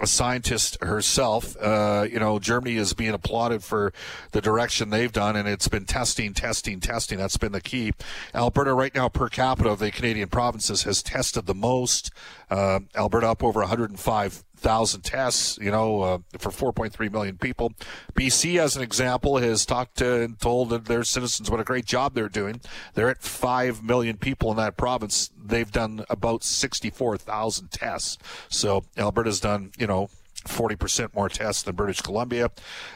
a 0.00 0.06
scientist 0.06 0.78
herself. 0.82 1.56
Uh, 1.60 2.06
you 2.10 2.18
know, 2.18 2.38
Germany 2.38 2.76
is 2.76 2.92
being 2.92 3.14
applauded 3.14 3.64
for 3.64 3.92
the 4.32 4.40
direction 4.40 4.90
they've 4.90 5.12
done, 5.12 5.36
and 5.36 5.48
it's 5.48 5.68
been 5.68 5.84
testing, 5.84 6.34
testing, 6.34 6.80
testing. 6.80 7.18
That's 7.18 7.36
been 7.36 7.52
the 7.52 7.60
key. 7.60 7.92
Alberta, 8.34 8.74
right 8.74 8.94
now, 8.94 9.08
per 9.08 9.28
capita 9.28 9.70
of 9.70 9.78
the 9.78 9.90
Canadian 9.90 10.28
provinces, 10.28 10.84
has 10.84 11.02
tested 11.02 11.46
the 11.46 11.54
most. 11.54 12.10
Uh, 12.50 12.80
Alberta 12.96 13.28
up 13.28 13.44
over 13.44 13.60
105 13.60 14.44
thousand 14.58 15.02
tests, 15.02 15.58
you 15.60 15.70
know, 15.70 16.02
uh, 16.02 16.18
for 16.38 16.50
4.3 16.72 17.10
million 17.12 17.38
people. 17.38 17.72
BC, 18.14 18.58
as 18.58 18.76
an 18.76 18.82
example, 18.82 19.38
has 19.38 19.64
talked 19.64 19.96
to 19.98 20.22
and 20.22 20.38
told 20.38 20.70
their 20.86 21.04
citizens 21.04 21.50
what 21.50 21.60
a 21.60 21.64
great 21.64 21.84
job 21.84 22.14
they're 22.14 22.28
doing. 22.28 22.60
They're 22.94 23.08
at 23.08 23.22
5 23.22 23.82
million 23.82 24.16
people 24.16 24.50
in 24.50 24.56
that 24.56 24.76
province. 24.76 25.30
They've 25.42 25.70
done 25.70 26.04
about 26.10 26.42
64,000 26.42 27.70
tests. 27.70 28.18
So 28.48 28.84
Alberta's 28.96 29.40
done, 29.40 29.72
you 29.78 29.86
know, 29.86 30.10
40% 30.46 31.14
more 31.14 31.28
tests 31.28 31.62
than 31.62 31.74
British 31.74 32.00
Columbia. 32.00 32.50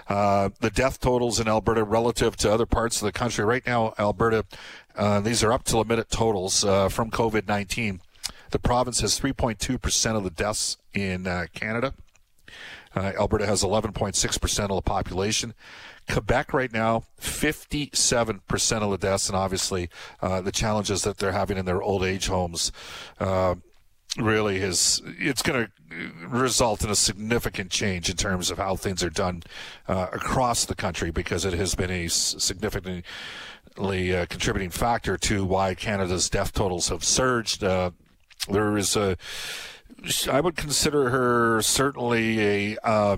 Uh, 0.09 0.51
the 0.61 0.71
death 0.71 1.01
totals 1.01 1.39
in 1.39 1.49
Alberta 1.49 1.85
relative 1.85 2.37
to 2.39 2.53
other 2.53 2.67
parts 2.67 3.01
of 3.01 3.07
the 3.07 3.13
country 3.13 3.45
right 3.45 3.67
now, 3.67 3.95
Alberta, 3.99 4.45
uh, 4.97 5.21
these 5.21 5.43
are 5.43 5.53
up 5.53 5.65
to 5.65 5.73
the 5.73 5.85
minute 5.85 6.11
totals 6.11 6.65
uh, 6.65 6.89
from 6.89 7.11
COVID 7.11 7.49
19. 7.49 8.01
The 8.53 8.59
province 8.59 9.01
has 9.01 9.19
3.2% 9.19 10.17
of 10.17 10.25
the 10.25 10.31
deaths 10.31 10.77
in 10.95 11.27
uh, 11.27 11.47
Canada. 11.55 11.95
Uh, 12.95 13.13
Alberta 13.19 13.47
has 13.47 13.63
11.6% 13.63 14.63
of 14.65 14.77
the 14.77 14.83
population. 14.83 15.55
Quebec 16.11 16.53
right 16.53 16.73
now, 16.73 17.05
57% 17.21 18.83
of 18.83 18.91
the 18.91 18.99
deaths, 18.99 19.29
and 19.29 19.37
obviously 19.37 19.89
uh, 20.21 20.43
the 20.43 20.53
challenges 20.53 21.03
that 21.03 21.17
they're 21.17 21.33
having 21.33 21.57
in 21.57 21.65
their 21.65 21.83
old 21.83 22.05
age 22.05 22.27
homes 22.27 22.71
uh, 23.21 23.55
really 24.19 24.59
is 24.59 25.01
it's 25.19 25.41
going 25.41 25.67
to 25.67 26.11
result 26.29 26.85
in 26.85 26.91
a 26.91 26.95
significant 26.95 27.71
change 27.71 28.11
in 28.11 28.17
terms 28.17 28.51
of 28.51 28.59
how 28.59 28.77
things 28.77 29.03
are 29.03 29.11
done 29.11 29.43
uh, 29.89 30.09
across 30.13 30.67
the 30.67 30.75
country 30.75 31.11
because 31.11 31.47
it 31.47 31.55
has 31.55 31.75
been 31.75 31.91
a 31.91 32.09
significantly 32.09 33.05
uh, 34.15 34.27
contributing 34.27 34.69
factor 34.69 35.17
to 35.17 35.47
why 35.47 35.75
Canada's 35.75 36.29
death 36.29 36.53
totals 36.53 36.91
have 36.91 37.03
surged. 37.03 37.65
There 38.49 38.77
is 38.77 38.97
a, 38.97 39.17
I 40.31 40.41
would 40.41 40.57
consider 40.57 41.11
her 41.11 41.63
certainly 41.63 42.41
a, 42.41 42.77
uh, 42.85 43.17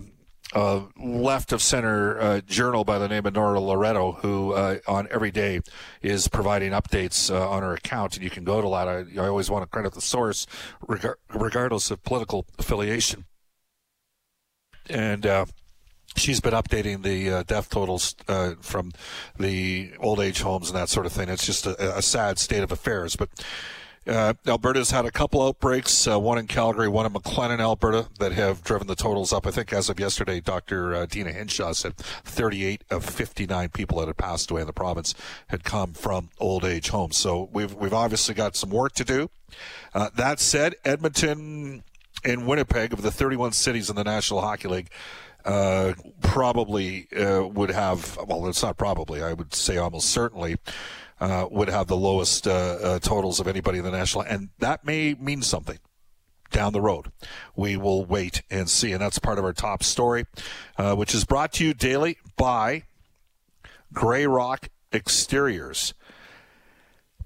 left 0.96 1.52
of 1.52 1.60
center 1.60 2.20
uh, 2.20 2.40
journal 2.42 2.84
by 2.84 2.98
the 2.98 3.08
name 3.08 3.26
of 3.26 3.34
Nora 3.34 3.58
Loreto, 3.58 4.12
who 4.12 4.52
uh, 4.52 4.78
on 4.86 5.08
every 5.10 5.30
day 5.30 5.60
is 6.00 6.28
providing 6.28 6.72
updates 6.72 7.34
uh, 7.34 7.48
on 7.48 7.62
her 7.62 7.74
account. 7.74 8.14
And 8.14 8.22
you 8.22 8.30
can 8.30 8.44
go 8.44 8.60
to 8.60 8.68
that. 8.68 8.88
I, 8.88 9.24
I 9.24 9.28
always 9.28 9.50
want 9.50 9.62
to 9.62 9.66
credit 9.66 9.94
the 9.94 10.00
source, 10.00 10.46
reg- 10.86 11.16
regardless 11.32 11.90
of 11.90 12.02
political 12.04 12.46
affiliation. 12.58 13.24
And 14.88 15.26
uh, 15.26 15.46
she's 16.14 16.40
been 16.40 16.54
updating 16.54 17.02
the 17.02 17.30
uh, 17.30 17.42
death 17.44 17.70
totals 17.70 18.14
uh, 18.28 18.54
from 18.60 18.92
the 19.38 19.92
old 19.98 20.20
age 20.20 20.40
homes 20.40 20.68
and 20.68 20.76
that 20.76 20.88
sort 20.88 21.06
of 21.06 21.12
thing. 21.12 21.28
It's 21.28 21.46
just 21.46 21.66
a, 21.66 21.96
a 21.96 22.02
sad 22.02 22.38
state 22.38 22.62
of 22.62 22.70
affairs. 22.70 23.16
But 23.16 23.30
uh, 24.06 24.34
Alberta's 24.46 24.90
had 24.90 25.06
a 25.06 25.10
couple 25.10 25.46
outbreaks, 25.46 26.06
uh, 26.06 26.18
one 26.18 26.38
in 26.38 26.46
Calgary, 26.46 26.88
one 26.88 27.06
in 27.06 27.12
McLennan, 27.12 27.60
Alberta, 27.60 28.08
that 28.18 28.32
have 28.32 28.62
driven 28.62 28.86
the 28.86 28.94
totals 28.94 29.32
up. 29.32 29.46
I 29.46 29.50
think 29.50 29.72
as 29.72 29.88
of 29.88 29.98
yesterday, 29.98 30.40
Dr. 30.40 30.94
Uh, 30.94 31.06
Deena 31.06 31.32
Hinshaw 31.32 31.72
said 31.72 31.96
38 31.96 32.84
of 32.90 33.04
59 33.04 33.68
people 33.70 34.00
that 34.00 34.06
had 34.06 34.16
passed 34.16 34.50
away 34.50 34.60
in 34.60 34.66
the 34.66 34.72
province 34.72 35.14
had 35.48 35.64
come 35.64 35.92
from 35.92 36.30
old 36.38 36.64
age 36.64 36.90
homes. 36.90 37.16
So 37.16 37.48
we've 37.52 37.74
we've 37.74 37.94
obviously 37.94 38.34
got 38.34 38.56
some 38.56 38.70
work 38.70 38.92
to 38.94 39.04
do. 39.04 39.30
Uh, 39.94 40.10
that 40.16 40.40
said, 40.40 40.74
Edmonton 40.84 41.84
and 42.24 42.46
Winnipeg, 42.46 42.92
of 42.92 43.02
the 43.02 43.10
31 43.10 43.52
cities 43.52 43.90
in 43.90 43.96
the 43.96 44.04
National 44.04 44.40
Hockey 44.40 44.68
League, 44.68 44.90
uh, 45.44 45.92
probably 46.22 47.06
uh, 47.12 47.46
would 47.46 47.70
have, 47.70 48.16
well, 48.26 48.46
it's 48.48 48.62
not 48.62 48.76
probably, 48.76 49.22
I 49.22 49.34
would 49.34 49.54
say 49.54 49.76
almost 49.76 50.10
certainly, 50.10 50.56
uh, 51.20 51.46
would 51.50 51.68
have 51.68 51.86
the 51.86 51.96
lowest 51.96 52.46
uh, 52.46 52.50
uh, 52.50 52.98
totals 52.98 53.40
of 53.40 53.46
anybody 53.46 53.78
in 53.78 53.84
the 53.84 53.90
national, 53.90 54.24
and 54.24 54.50
that 54.58 54.84
may 54.84 55.14
mean 55.14 55.42
something 55.42 55.78
down 56.50 56.72
the 56.72 56.80
road. 56.80 57.10
We 57.56 57.76
will 57.76 58.04
wait 58.04 58.42
and 58.50 58.68
see, 58.68 58.92
and 58.92 59.00
that's 59.00 59.18
part 59.18 59.38
of 59.38 59.44
our 59.44 59.52
top 59.52 59.82
story, 59.82 60.26
uh, 60.78 60.94
which 60.94 61.14
is 61.14 61.24
brought 61.24 61.52
to 61.54 61.64
you 61.64 61.74
daily 61.74 62.18
by 62.36 62.84
Grey 63.92 64.26
Rock 64.26 64.68
Exteriors. 64.92 65.94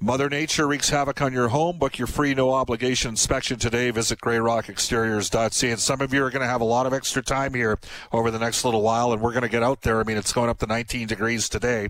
Mother 0.01 0.31
Nature 0.31 0.69
wreaks 0.69 0.91
havoc 0.91 1.21
on 1.21 1.33
your 1.33 1.49
home. 1.49 1.77
Book 1.77 1.99
your 1.99 2.07
free 2.07 2.33
no 2.33 2.53
obligation 2.53 3.11
inspection 3.11 3.59
today. 3.59 3.91
Visit 3.91 4.21
grayrockexteriors.ca. 4.21 5.71
And 5.73 5.81
some 5.81 6.01
of 6.01 6.15
you 6.15 6.23
are 6.23 6.31
going 6.31 6.43
to 6.43 6.47
have 6.47 6.61
a 6.61 6.65
lot 6.65 6.87
of 6.87 6.93
extra 6.93 7.21
time 7.21 7.53
here 7.53 7.81
over 8.13 8.31
the 8.31 8.39
next 8.39 8.65
little 8.65 8.81
while, 8.81 9.13
and 9.13 9.21
we're 9.21 9.33
going 9.33 9.43
to 9.43 9.49
get 9.49 9.65
out 9.65 9.83
there. 9.83 9.99
I 9.99 10.05
mean, 10.05 10.17
it's 10.17 10.33
going 10.33 10.51
up 10.51 10.59
to 10.59 10.67
19 10.67 11.09
degrees 11.09 11.49
today. 11.49 11.89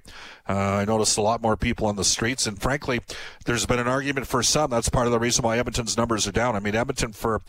Uh, 0.49 0.55
I 0.55 0.85
noticed 0.87 1.19
a 1.19 1.21
lot 1.21 1.43
more 1.43 1.55
people 1.55 1.87
on 1.87 1.97
the 1.97 2.05
streets, 2.05 2.47
and 2.47 2.59
frankly, 2.59 3.01
there's 3.45 3.67
been 3.67 3.79
an 3.79 3.89
argument 3.89 4.27
for 4.27 4.43
some. 4.43 4.71
That's 4.71 4.89
part 4.89 5.07
of 5.07 5.13
the 5.13 5.21
reason 5.21 5.45
why 5.45 5.59
Edmonton's 5.59 5.99
numbers 5.99 6.27
are 6.27 6.33
down. 6.33 6.57
I 6.57 6.61
mean, 6.61 6.75
Edmonton 6.75 7.13
for, 7.13 7.43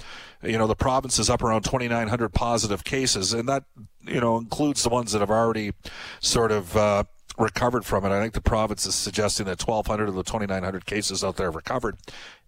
you 0.44 0.58
know, 0.58 0.68
the 0.68 0.76
province 0.76 1.20
is 1.20 1.30
up 1.30 1.42
around 1.42 1.64
2,900 1.64 2.34
positive 2.34 2.84
cases, 2.84 3.32
and 3.32 3.48
that, 3.48 3.64
you 4.06 4.20
know, 4.20 4.38
includes 4.38 4.84
the 4.84 4.90
ones 4.90 5.14
that 5.14 5.20
have 5.20 5.32
already 5.32 5.72
sort 6.20 6.52
of, 6.52 6.76
uh, 6.76 7.06
recovered 7.40 7.86
from 7.86 8.06
it. 8.06 8.10
I 8.10 8.22
think 8.22 8.34
the 8.34 8.42
province 8.42 8.86
is 8.86 8.96
suggesting 8.96 9.46
that 9.46 9.66
1,200 9.66 10.10
of 10.10 10.16
the 10.16 10.24
2,900 10.24 10.86
cases 10.86 11.24
out 11.24 11.38
there 11.38 11.48
have 11.48 11.56
recovered. 11.56 11.98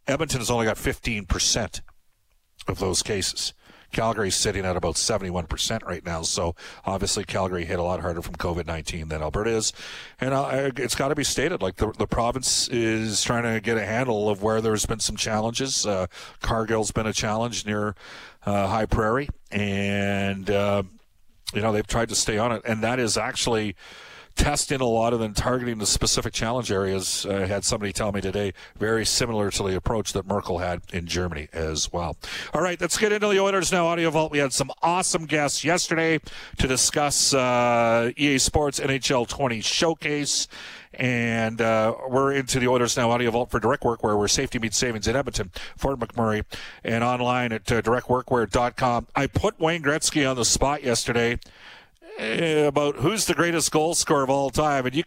Edmonton 0.08 0.40
has 0.40 0.50
only 0.50 0.66
got 0.66 0.78
15% 0.78 1.82
of 2.68 2.80
those 2.80 3.02
cases. 3.02 3.54
Calgary's 3.92 4.36
sitting 4.36 4.66
at 4.66 4.78
about 4.78 4.96
71% 4.96 5.84
right 5.84 6.06
now. 6.06 6.22
So 6.22 6.56
obviously 6.86 7.24
Calgary 7.24 7.66
hit 7.66 7.78
a 7.78 7.84
lot 7.84 8.00
harder 8.00 8.22
from 8.22 8.36
COVID-19 8.36 9.10
than 9.10 9.22
Alberta 9.22 9.50
is. 9.50 9.74
And 10.20 10.34
uh, 10.34 10.72
it's 10.78 10.96
got 10.96 11.10
to 11.10 11.16
be 11.16 11.24
stated, 11.24 11.62
like 11.62 11.76
the, 11.76 11.92
the 11.92 12.08
province 12.08 12.70
is 12.70 13.22
trying 13.22 13.44
to 13.44 13.60
get 13.60 13.78
a 13.78 13.86
handle 13.86 14.30
of 14.30 14.42
where 14.42 14.62
there's 14.62 14.86
been 14.86 15.00
some 15.00 15.18
challenges. 15.18 15.86
Uh, 15.86 16.08
Cargill's 16.42 16.92
been 16.92 17.08
a 17.08 17.14
challenge 17.14 17.66
near 17.66 17.96
uh, 18.46 18.68
High 18.68 18.86
Prairie. 18.86 19.30
And, 19.52 20.50
uh, 20.50 20.84
you 21.54 21.62
know, 21.62 21.74
they've 21.74 21.88
tried 21.88 22.10
to 22.10 22.16
stay 22.16 22.38
on 22.38 22.54
it. 22.54 22.62
And 22.66 22.82
that 22.84 22.98
is 22.98 23.18
actually 23.18 23.76
testing 24.36 24.82
a 24.82 24.86
lot 24.86 25.14
and 25.14 25.22
then 25.22 25.34
targeting 25.34 25.78
the 25.78 25.86
specific 25.86 26.34
challenge 26.34 26.72
areas. 26.72 27.26
I 27.26 27.46
had 27.46 27.64
somebody 27.64 27.94
tell 27.94 28.12
me 28.12 28.22
today, 28.22 28.54
very 28.78 29.06
similar 29.06 29.52
to 29.52 29.64
the 29.64 29.76
approach 29.76 30.14
that 30.14 30.26
Merkel 30.26 30.60
had 30.60 30.82
in 30.94 31.06
Germany 31.06 31.48
as 31.54 31.92
well. 31.92 32.18
All 32.54 32.62
right, 32.62 32.80
let's 32.80 32.98
get 32.98 33.12
into 33.12 33.28
the 33.28 33.40
Oilers 33.40 33.72
now. 33.72 33.88
Audio 33.88 34.10
Vault. 34.10 34.32
We 34.32 34.40
had 34.40 34.54
some 34.54 34.72
awesome 34.82 35.26
guests 35.26 35.64
yesterday 35.64 36.20
to 36.58 36.68
discuss 36.68 37.34
uh, 37.34 38.12
EA 38.18 38.38
Sports 38.38 38.80
NHL 38.80 39.28
20 39.28 39.62
Showcase. 39.62 40.48
And 40.94 41.62
uh, 41.62 41.96
we're 42.10 42.34
into 42.34 42.60
the 42.60 42.68
Oilers 42.68 42.98
Now 42.98 43.12
Audio 43.12 43.32
Vault 43.32 43.50
for 43.50 43.62
Direct 43.62 43.84
Workwear, 43.84 44.04
where 44.04 44.18
we're 44.18 44.28
safety 44.28 44.60
meets 44.60 44.78
savings 44.78 45.08
in 45.08 45.16
Edmonton, 45.16 45.52
Fort 45.78 45.98
McMurray, 45.98 46.44
and 46.84 47.02
online 47.02 47.54
at 47.54 47.72
uh, 47.72 47.82
directworkwear.com. 47.82 49.08
I 49.16 49.28
put 49.28 49.58
Wayne 49.58 49.84
Gretzky 49.84 50.30
on 50.30 50.36
the 50.36 50.44
spot 50.44 50.84
yesterday 50.84 51.34
uh, 51.34 51.38
about 52.20 52.98
who's 52.98 53.26
the 53.26 53.34
greatest 53.34 53.72
goal 53.72 53.94
scorer 53.94 54.24
of 54.24 54.30
all 54.30 54.50
time, 54.50 54.86
and 54.86 54.96
you 54.96 55.04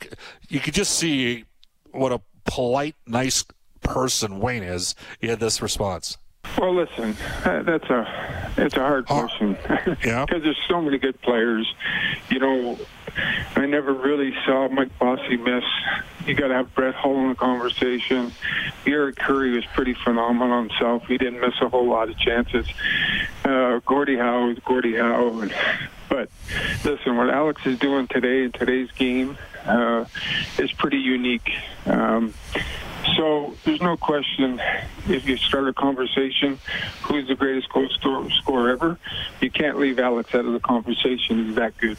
you 0.48 0.60
could 0.60 0.74
just 0.74 0.96
see 0.96 1.44
what 1.92 2.12
a 2.12 2.20
polite, 2.44 2.96
nice 3.06 3.44
person 3.82 4.40
Wayne 4.40 4.62
is. 4.62 4.94
He 5.20 5.28
had 5.28 5.40
this 5.40 5.62
response. 5.62 6.18
Well, 6.58 6.74
listen, 6.74 7.16
uh, 7.44 7.62
that's 7.62 7.88
a 7.90 8.52
it's 8.56 8.76
a 8.76 8.80
hard 8.80 9.06
question. 9.06 9.56
yeah, 10.04 10.24
because 10.26 10.42
there's 10.42 10.60
so 10.68 10.80
many 10.80 10.98
good 10.98 11.20
players. 11.22 11.72
You 12.30 12.38
know, 12.38 12.78
I 13.56 13.66
never 13.66 13.92
really 13.92 14.34
saw 14.44 14.68
Mike 14.68 14.96
Bossy 14.98 15.36
miss. 15.36 15.64
You 16.26 16.34
got 16.34 16.48
to 16.48 16.54
have 16.54 16.74
Brett 16.74 16.94
Hull 16.94 17.16
in 17.18 17.28
the 17.30 17.34
conversation. 17.34 18.32
Jari 18.84 19.14
Kurri 19.14 19.54
was 19.54 19.64
pretty 19.74 19.94
phenomenal 19.94 20.62
himself. 20.62 21.06
He 21.06 21.18
didn't 21.18 21.40
miss 21.40 21.54
a 21.60 21.68
whole 21.68 21.88
lot 21.88 22.08
of 22.08 22.18
chances. 22.18 22.66
Uh, 23.44 23.80
Howe 23.86 24.50
is 24.50 24.58
Howe. 24.64 25.40
And, 25.40 25.54
but 26.08 26.30
listen, 26.84 27.16
what 27.16 27.28
Alex 27.28 27.66
is 27.66 27.78
doing 27.78 28.06
today 28.06 28.44
in 28.44 28.52
today's 28.52 28.90
game 28.92 29.36
uh, 29.66 30.06
is 30.58 30.72
pretty 30.72 30.98
unique. 30.98 31.50
Um, 31.84 32.32
so 33.16 33.54
there's 33.64 33.82
no 33.82 33.96
question 33.96 34.60
if 35.08 35.26
you 35.26 35.36
start 35.36 35.68
a 35.68 35.74
conversation, 35.74 36.58
who's 37.02 37.28
the 37.28 37.34
greatest 37.34 37.68
goal 37.70 37.86
scorer 38.40 38.70
ever, 38.70 38.98
you 39.40 39.50
can't 39.50 39.78
leave 39.78 39.98
Alex 39.98 40.34
out 40.34 40.46
of 40.46 40.52
the 40.52 40.60
conversation. 40.60 41.46
He's 41.46 41.56
that 41.56 41.76
good. 41.76 41.98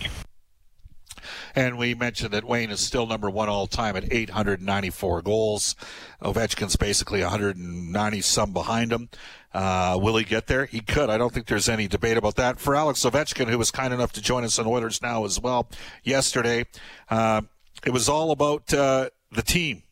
And 1.55 1.77
we 1.77 1.95
mentioned 1.95 2.31
that 2.31 2.43
Wayne 2.43 2.69
is 2.69 2.81
still 2.81 3.07
number 3.07 3.29
one 3.29 3.47
all 3.47 3.65
time 3.65 3.95
at 3.95 4.11
894 4.11 5.21
goals. 5.21 5.75
Ovechkin's 6.21 6.75
basically 6.75 7.21
190 7.21 8.21
some 8.21 8.51
behind 8.51 8.91
him. 8.91 9.09
Uh, 9.53 9.97
will 10.01 10.17
he 10.17 10.25
get 10.25 10.47
there? 10.47 10.65
He 10.65 10.81
could. 10.81 11.09
I 11.09 11.17
don't 11.17 11.33
think 11.33 11.47
there's 11.47 11.69
any 11.69 11.87
debate 11.87 12.17
about 12.17 12.35
that. 12.35 12.59
For 12.59 12.75
Alex 12.75 13.05
Ovechkin, 13.05 13.47
who 13.47 13.57
was 13.57 13.71
kind 13.71 13.93
enough 13.93 14.11
to 14.13 14.21
join 14.21 14.43
us 14.43 14.59
on 14.59 14.67
Oilers 14.67 15.01
Now 15.01 15.23
as 15.23 15.39
well 15.39 15.69
yesterday, 16.03 16.65
uh, 17.09 17.41
it 17.85 17.91
was 17.91 18.09
all 18.09 18.31
about 18.31 18.73
uh, 18.73 19.09
the 19.31 19.41
team. 19.41 19.83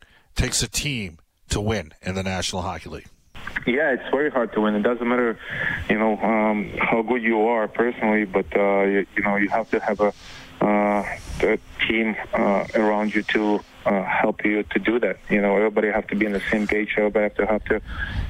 It 0.00 0.36
takes 0.36 0.62
a 0.62 0.68
team 0.68 1.18
to 1.50 1.60
win 1.60 1.92
in 2.00 2.14
the 2.14 2.22
National 2.22 2.62
Hockey 2.62 2.88
League. 2.88 3.08
Yeah, 3.66 3.92
it's 3.92 4.10
very 4.10 4.30
hard 4.30 4.52
to 4.54 4.62
win. 4.62 4.74
It 4.74 4.82
doesn't 4.82 5.06
matter, 5.06 5.38
you 5.90 5.98
know, 5.98 6.16
um, 6.18 6.70
how 6.78 7.02
good 7.02 7.22
you 7.22 7.42
are 7.42 7.68
personally, 7.68 8.24
but 8.24 8.46
uh, 8.56 8.82
you, 8.84 9.06
you 9.16 9.22
know, 9.22 9.36
you 9.36 9.50
have 9.50 9.70
to 9.70 9.80
have 9.80 10.00
a 10.00 10.14
team 11.86 12.16
uh, 12.32 12.66
around 12.74 13.14
you 13.14 13.22
to 13.22 13.60
uh, 13.86 14.02
help 14.02 14.44
you 14.44 14.62
to 14.62 14.78
do 14.78 14.98
that. 15.00 15.18
You 15.28 15.40
know, 15.40 15.56
everybody 15.56 15.88
have 15.88 16.06
to 16.08 16.16
be 16.16 16.26
on 16.26 16.32
the 16.32 16.42
same 16.50 16.66
page. 16.66 16.94
Everybody 16.96 17.24
have 17.24 17.34
to 17.36 17.46
have 17.46 17.64
to, 17.66 17.80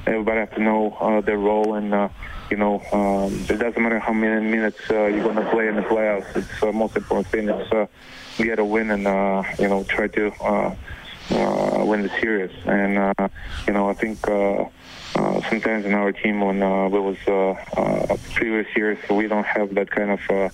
everybody 0.05 0.39
have 0.39 0.53
to 0.55 0.61
know 0.61 0.91
uh, 0.99 1.21
their 1.21 1.37
role, 1.37 1.75
and 1.75 1.93
uh, 1.93 2.09
you 2.49 2.57
know, 2.57 2.81
um, 2.91 3.33
it 3.49 3.57
doesn't 3.59 3.81
matter 3.81 3.99
how 3.99 4.13
many 4.13 4.45
minutes 4.45 4.79
uh, 4.89 5.05
you're 5.05 5.23
going 5.23 5.35
to 5.35 5.49
play 5.49 5.67
in 5.67 5.75
the 5.75 5.81
playoffs. 5.81 6.35
It's 6.35 6.63
uh, 6.63 6.71
most 6.71 6.95
important 6.95 7.27
thing 7.27 7.49
is 7.49 7.71
uh, 7.71 7.85
get 8.37 8.59
a 8.59 8.65
win 8.65 8.91
and 8.91 9.07
uh, 9.07 9.43
you 9.57 9.67
know 9.67 9.83
try 9.83 10.07
to 10.07 10.31
uh, 10.41 10.75
uh, 11.31 11.85
win 11.85 12.03
the 12.03 12.11
series. 12.21 12.51
And 12.65 12.97
uh, 12.97 13.29
you 13.67 13.73
know, 13.73 13.89
I 13.89 13.93
think. 13.93 14.27
Uh, 14.27 14.65
uh, 15.17 15.39
sometimes 15.49 15.85
in 15.85 15.93
our 15.93 16.11
team, 16.11 16.41
when 16.41 16.61
uh, 16.61 16.89
we 16.89 16.99
was 16.99 17.15
uh, 17.25 17.51
uh, 17.79 18.17
previous 18.33 18.67
years, 18.75 18.97
we 19.09 19.27
don't 19.29 19.45
have 19.45 19.73
that 19.75 19.89
kind 19.89 20.11
of 20.11 20.19
uh, 20.29 20.49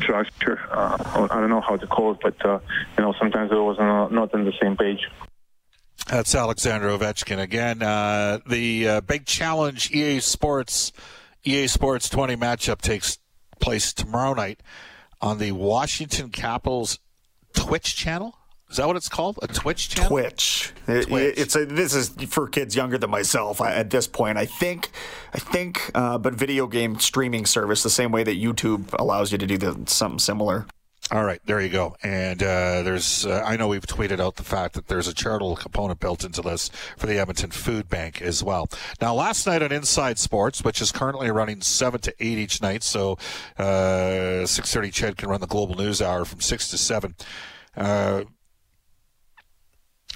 structure. 0.00 0.60
Uh, 0.70 1.28
I 1.30 1.40
don't 1.40 1.50
know 1.50 1.60
how 1.60 1.76
to 1.76 1.86
call 1.86 2.12
it, 2.12 2.18
but 2.22 2.44
uh, 2.44 2.60
you 2.96 3.04
know, 3.04 3.14
sometimes 3.18 3.50
it 3.50 3.54
was 3.54 3.78
not, 3.78 4.34
on 4.34 4.44
the 4.44 4.52
same 4.60 4.76
page. 4.76 5.08
That's 6.06 6.34
Alexander 6.34 6.88
Ovechkin 6.88 7.38
again. 7.38 7.82
Uh, 7.82 8.40
the 8.46 8.88
uh, 8.88 9.00
big 9.02 9.26
challenge 9.26 9.90
EA 9.92 10.20
Sports 10.20 10.92
EA 11.44 11.66
Sports 11.66 12.08
20 12.08 12.36
matchup 12.36 12.80
takes 12.80 13.18
place 13.60 13.92
tomorrow 13.92 14.34
night 14.34 14.60
on 15.20 15.38
the 15.38 15.52
Washington 15.52 16.30
Capitals 16.30 16.98
Twitch 17.54 17.96
channel. 17.96 18.36
Is 18.70 18.76
that 18.76 18.86
what 18.86 18.96
it's 18.96 19.08
called? 19.08 19.38
A 19.42 19.48
Twitch 19.48 19.88
channel? 19.88 20.08
Twitch. 20.08 20.72
Twitch. 20.86 21.08
It, 21.08 21.38
it's 21.38 21.56
a, 21.56 21.66
this 21.66 21.92
is 21.92 22.10
for 22.28 22.46
kids 22.46 22.76
younger 22.76 22.98
than 22.98 23.10
myself. 23.10 23.60
I, 23.60 23.72
at 23.74 23.90
this 23.90 24.06
point, 24.06 24.38
I 24.38 24.46
think, 24.46 24.90
I 25.34 25.40
think, 25.40 25.90
uh, 25.92 26.18
but 26.18 26.34
video 26.34 26.68
game 26.68 27.00
streaming 27.00 27.46
service 27.46 27.82
the 27.82 27.90
same 27.90 28.12
way 28.12 28.22
that 28.22 28.40
YouTube 28.40 28.94
allows 28.96 29.32
you 29.32 29.38
to 29.38 29.46
do 29.46 29.58
the, 29.58 29.82
something 29.86 30.20
similar. 30.20 30.66
All 31.10 31.24
right, 31.24 31.40
there 31.44 31.60
you 31.60 31.70
go. 31.70 31.96
And 32.04 32.40
uh, 32.40 32.82
there's, 32.82 33.26
uh, 33.26 33.42
I 33.44 33.56
know 33.56 33.66
we've 33.66 33.84
tweeted 33.84 34.20
out 34.20 34.36
the 34.36 34.44
fact 34.44 34.74
that 34.74 34.86
there's 34.86 35.08
a 35.08 35.14
charitable 35.14 35.56
component 35.56 35.98
built 35.98 36.22
into 36.22 36.40
this 36.40 36.68
for 36.96 37.08
the 37.08 37.18
Edmonton 37.18 37.50
Food 37.50 37.88
Bank 37.88 38.22
as 38.22 38.44
well. 38.44 38.68
Now, 39.00 39.14
last 39.14 39.44
night 39.44 39.64
on 39.64 39.72
Inside 39.72 40.20
Sports, 40.20 40.62
which 40.62 40.80
is 40.80 40.92
currently 40.92 41.32
running 41.32 41.62
seven 41.62 42.00
to 42.02 42.14
eight 42.20 42.38
each 42.38 42.62
night, 42.62 42.84
so 42.84 43.18
uh, 43.58 44.46
six 44.46 44.72
thirty, 44.72 44.92
CHED 44.92 45.16
can 45.16 45.28
run 45.28 45.40
the 45.40 45.48
Global 45.48 45.74
News 45.74 46.00
Hour 46.00 46.24
from 46.24 46.40
six 46.40 46.68
to 46.68 46.78
seven. 46.78 47.16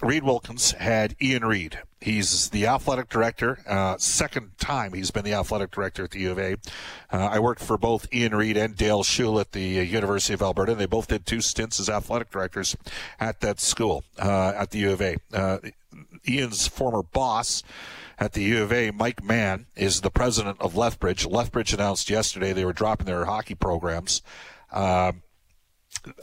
Reid 0.03 0.25
Wilkins 0.25 0.73
had 0.73 1.17
Ian 1.23 1.45
Reade. 1.45 1.79
He's 2.01 2.51
the 2.51 2.67
athletic 2.67 3.09
director. 3.09 3.61
Uh, 3.67 3.97
second 3.97 4.59
time 4.59 4.93
he's 4.93 5.11
been 5.11 5.25
the 5.25 5.33
athletic 5.33 5.71
director 5.71 6.05
at 6.05 6.11
the 6.11 6.21
U 6.21 6.33
of 6.33 6.39
A. 6.39 6.57
Uh, 7.11 7.29
I 7.33 7.39
worked 7.39 7.63
for 7.63 7.79
both 7.79 8.13
Ian 8.13 8.35
Reade 8.35 8.57
and 8.57 8.77
Dale 8.77 9.03
Schul 9.03 9.41
at 9.41 9.53
the 9.53 9.79
uh, 9.79 9.83
University 9.83 10.35
of 10.35 10.43
Alberta. 10.43 10.73
And 10.73 10.81
They 10.81 10.87
both 10.87 11.09
did 11.09 11.25
two 11.25 11.41
stints 11.41 11.81
as 11.81 11.89
athletic 11.89 12.31
directors 12.31 12.77
at 13.19 13.41
that 13.41 13.61
school 13.61 14.05
uh, 14.19 14.53
at 14.57 14.71
the 14.71 14.81
U 14.81 14.93
of 14.93 15.01
A. 15.01 15.17
Uh, 15.33 15.59
Ian's 16.29 16.67
former 16.67 17.03
boss 17.03 17.63
at 18.19 18.33
the 18.33 18.43
U 18.43 18.63
of 18.63 18.73
A, 18.73 18.91
Mike 18.91 19.25
Mann, 19.25 19.67
is 19.75 20.03
the 20.03 20.11
president 20.11 20.61
of 20.61 20.77
Lethbridge. 20.77 21.25
Lethbridge 21.25 21.73
announced 21.73 22.11
yesterday 22.11 22.53
they 22.53 22.65
were 22.65 22.73
dropping 22.73 23.07
their 23.07 23.25
hockey 23.25 23.55
programs. 23.55 24.23
Um, 24.73 25.23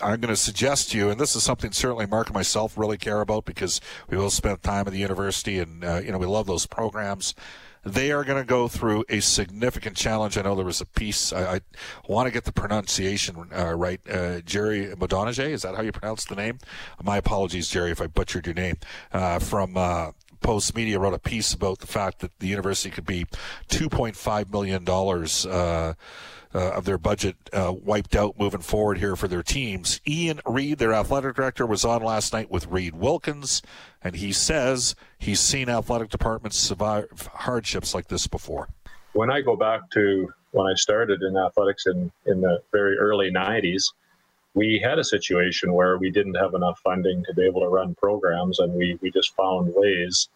I'm 0.02 0.20
going 0.20 0.34
to 0.34 0.36
suggest 0.36 0.92
to 0.92 0.98
you, 0.98 1.10
and 1.10 1.20
this 1.20 1.36
is 1.36 1.44
something 1.44 1.72
certainly 1.72 2.06
Mark 2.06 2.28
and 2.28 2.36
myself 2.36 2.78
really 2.78 2.98
care 2.98 3.22
about 3.22 3.46
because 3.46 3.82
we 4.10 4.18
both 4.18 4.34
spent 4.34 4.62
time 4.64 4.88
at 4.88 4.94
the 4.94 5.00
university, 5.00 5.60
and 5.60 5.84
uh, 5.84 6.02
you 6.04 6.12
know 6.12 6.18
we 6.18 6.28
love 6.28 6.48
those 6.48 6.66
programs. 6.66 7.34
They 7.84 8.12
are 8.12 8.24
going 8.24 8.38
to 8.38 8.48
go 8.48 8.68
through 8.68 9.06
a 9.10 9.22
significant 9.22 9.98
challenge. 9.98 10.38
I 10.38 10.44
know 10.44 10.54
there 10.56 10.64
was 10.64 10.82
a 10.82 10.86
piece. 10.86 11.34
I, 11.34 11.56
I 11.56 11.62
want 12.08 12.28
to 12.28 12.32
get 12.32 12.44
the 12.44 12.52
pronunciation 12.52 13.50
uh, 13.58 13.74
right. 13.74 14.00
Uh, 14.08 14.42
Gerry 14.42 14.94
Moddejonge, 14.96 15.50
is 15.50 15.64
that 15.64 15.76
how 15.76 15.82
you 15.82 15.92
pronounce 15.92 16.26
the 16.26 16.36
name? 16.36 16.60
My 17.02 17.18
apologies, 17.18 17.70
Jerry, 17.70 17.90
if 17.90 18.00
I 18.00 18.06
butchered 18.06 18.46
your 18.46 18.54
name. 18.54 18.78
Uh, 19.12 19.40
from 19.40 19.78
uh, 19.78 20.12
Post 20.42 20.76
Media 20.76 21.00
wrote 21.00 21.16
a 21.16 21.20
piece 21.20 21.54
about 21.54 21.80
the 21.80 21.88
fact 21.88 22.20
that 22.20 22.38
the 22.38 22.48
university 22.48 22.92
could 22.92 23.06
be 23.06 23.26
2.5 23.70 24.52
million 24.52 24.84
dollars 24.84 25.48
uh, 26.54 26.72
of 26.72 26.86
their 26.86 26.98
budget 26.98 27.36
uh, 27.54 27.74
wiped 27.84 28.16
out 28.16 28.38
moving 28.40 28.62
forward 28.62 28.98
here 28.98 29.16
for 29.16 29.28
their 29.28 29.44
teams. 29.44 30.02
Ian 30.08 30.42
Reade, 30.46 30.78
their 30.78 30.94
athletic 30.94 31.36
director, 31.36 31.66
was 31.66 31.86
on 31.86 32.04
last 32.04 32.34
night 32.34 32.52
with 32.52 32.68
Reid 32.68 32.96
Wilkins, 32.96 33.62
and 34.04 34.16
he 34.16 34.32
says 34.32 34.96
he's 35.18 35.40
seen 35.40 35.70
athletic 35.70 36.10
departments 36.10 36.58
survive 36.58 37.30
hardships 37.34 37.94
like 37.94 38.08
this 38.08 38.28
before. 38.28 38.70
When 39.14 39.30
I 39.30 39.42
go 39.42 39.56
back 39.56 39.90
to 39.92 40.34
when 40.52 40.68
I 40.68 40.74
started 40.76 41.22
in 41.22 41.38
athletics 41.38 41.86
in, 41.86 42.12
in 42.26 42.42
the 42.42 42.62
very 42.72 42.98
early 42.98 43.32
90s, 43.32 43.94
we 44.54 44.80
had 44.84 45.00
a 45.00 45.04
situation 45.04 45.72
where 45.74 45.98
we 45.98 46.12
didn't 46.12 46.36
have 46.36 46.54
enough 46.54 46.80
funding 46.84 47.24
to 47.24 47.34
be 47.34 47.46
able 47.46 47.62
to 47.62 47.70
run 47.70 47.96
programs, 47.96 48.60
and 48.60 48.74
we, 48.74 49.00
we 49.02 49.12
just 49.12 49.34
found 49.36 49.74
ways 49.74 50.28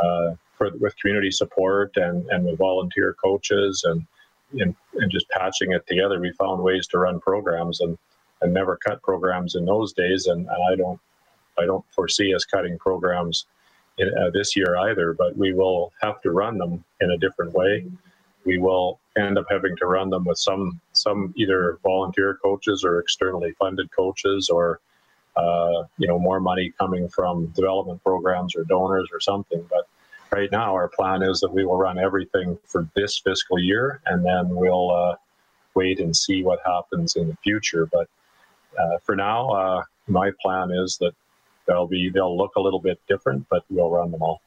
uh, 0.00 0.34
for, 0.58 0.70
with 0.80 0.96
community 0.98 1.30
support 1.30 1.96
and, 1.96 2.26
and 2.30 2.44
with 2.44 2.58
volunteer 2.58 3.14
coaches 3.22 3.84
and 3.84 4.04
and, 4.52 4.74
and 4.94 5.10
just 5.10 5.28
patching 5.30 5.72
it 5.72 5.86
together, 5.86 6.20
we 6.20 6.32
found 6.32 6.62
ways 6.62 6.86
to 6.88 6.98
run 6.98 7.20
programs 7.20 7.80
and, 7.80 7.96
and 8.42 8.52
never 8.52 8.78
cut 8.84 9.02
programs 9.02 9.54
in 9.54 9.64
those 9.64 9.92
days. 9.92 10.26
And, 10.26 10.46
and 10.48 10.62
I 10.72 10.76
don't 10.76 11.00
I 11.58 11.66
don't 11.66 11.84
foresee 11.94 12.34
us 12.34 12.44
cutting 12.44 12.78
programs 12.78 13.46
in, 13.98 14.08
uh, 14.16 14.30
this 14.30 14.56
year 14.56 14.76
either. 14.76 15.12
But 15.12 15.36
we 15.36 15.52
will 15.52 15.92
have 16.00 16.20
to 16.22 16.30
run 16.30 16.58
them 16.58 16.84
in 17.00 17.10
a 17.10 17.18
different 17.18 17.52
way. 17.52 17.86
We 18.44 18.58
will 18.58 18.98
end 19.18 19.36
up 19.36 19.46
having 19.50 19.76
to 19.76 19.86
run 19.86 20.10
them 20.10 20.24
with 20.24 20.38
some 20.38 20.80
some 20.92 21.34
either 21.36 21.78
volunteer 21.82 22.38
coaches 22.42 22.84
or 22.84 22.98
externally 23.00 23.52
funded 23.58 23.90
coaches 23.94 24.48
or 24.48 24.80
uh, 25.36 25.84
you 25.98 26.08
know 26.08 26.18
more 26.18 26.40
money 26.40 26.72
coming 26.78 27.08
from 27.08 27.46
development 27.48 28.02
programs 28.02 28.56
or 28.56 28.64
donors 28.64 29.08
or 29.12 29.20
something. 29.20 29.64
But 29.68 29.86
right 30.32 30.50
now, 30.50 30.74
our 30.74 30.88
plan 30.88 31.22
is 31.22 31.40
that 31.40 31.52
we 31.52 31.64
will 31.64 31.76
run 31.76 31.98
everything 31.98 32.58
for 32.64 32.88
this 32.94 33.18
fiscal 33.18 33.58
year, 33.58 34.00
and 34.06 34.24
then 34.24 34.48
we'll 34.48 34.90
uh, 34.90 35.16
wait 35.74 36.00
and 36.00 36.14
see 36.14 36.42
what 36.42 36.60
happens 36.64 37.16
in 37.16 37.28
the 37.28 37.36
future. 37.42 37.86
But 37.86 38.08
uh, 38.78 38.98
for 39.04 39.16
now, 39.16 39.50
uh, 39.50 39.82
my 40.06 40.30
plan 40.42 40.70
is 40.70 40.98
that 41.00 41.12
they'll 41.66 41.86
be 41.86 42.10
they'll 42.10 42.36
look 42.36 42.56
a 42.56 42.60
little 42.60 42.80
bit 42.80 43.00
different, 43.08 43.46
but 43.50 43.64
we'll 43.70 43.90
run 43.90 44.10
them 44.10 44.22
all. 44.22 44.40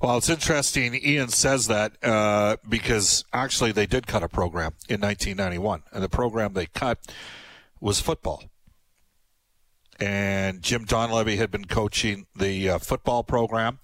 Well, 0.00 0.18
it's 0.18 0.28
interesting. 0.28 0.94
Ian 0.94 1.28
says 1.28 1.68
that 1.68 1.96
uh, 2.04 2.56
because 2.68 3.24
actually 3.32 3.72
they 3.72 3.86
did 3.86 4.06
cut 4.06 4.22
a 4.22 4.28
program 4.28 4.72
in 4.88 5.00
1991, 5.00 5.82
and 5.92 6.02
the 6.02 6.08
program 6.08 6.52
they 6.52 6.66
cut 6.66 6.98
was 7.80 8.00
football. 8.00 8.44
And 9.98 10.60
Jim 10.60 10.84
Donlevy 10.84 11.38
had 11.38 11.50
been 11.50 11.64
coaching 11.64 12.26
the 12.36 12.70
uh, 12.70 12.78
football 12.78 13.24
program. 13.24 13.78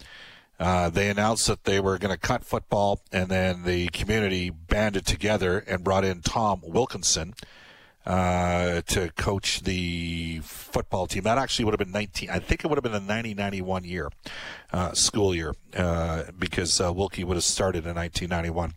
Uh, 0.59 0.91
they 0.91 1.09
announced 1.09 1.47
that 1.49 1.65
they 1.65 1.81
were 1.81 1.99
going 1.99 2.15
to 2.15 2.21
cut 2.21 2.45
football, 2.45 3.01
and 3.11 3.29
then 3.29 3.65
the 3.65 3.89
community 3.89 4.51
banded 4.51 5.05
together 5.05 5.59
and 5.67 5.83
brought 5.83 6.05
in 6.05 6.21
Tom 6.21 6.61
Wilkinson 6.63 7.35
uh, 8.05 8.81
to 8.83 9.11
coach 9.13 9.61
the 9.63 10.41
football 10.41 11.07
team. 11.07 11.23
That 11.23 11.39
actually 11.39 11.67
would 11.67 11.73
have 11.73 11.79
been 11.79 11.93
19. 11.93 12.31
I 12.31 12.39
think 12.39 12.65
it 12.65 12.69
would 12.69 12.77
have 12.77 12.83
been 12.83 13.07
the 13.07 13.13
90-91 13.13 13.87
year, 13.87 14.11
uh, 14.73 14.93
school 14.93 15.35
year, 15.35 15.55
uh, 15.77 16.25
because 16.39 16.81
uh, 16.81 16.93
Wilkie 16.93 17.25
would 17.25 17.37
have 17.37 17.45
started 17.45 17.87
in 17.87 17.95
1991 17.95 18.75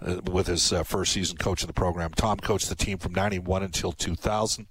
uh, 0.00 0.20
with 0.30 0.46
his 0.46 0.72
first 0.84 1.12
season 1.12 1.36
coaching 1.36 1.66
the 1.66 1.72
program. 1.72 2.10
Tom 2.12 2.38
coached 2.38 2.68
the 2.68 2.76
team 2.76 2.98
from 2.98 3.12
91 3.14 3.62
until 3.62 3.92
2000. 3.92 4.66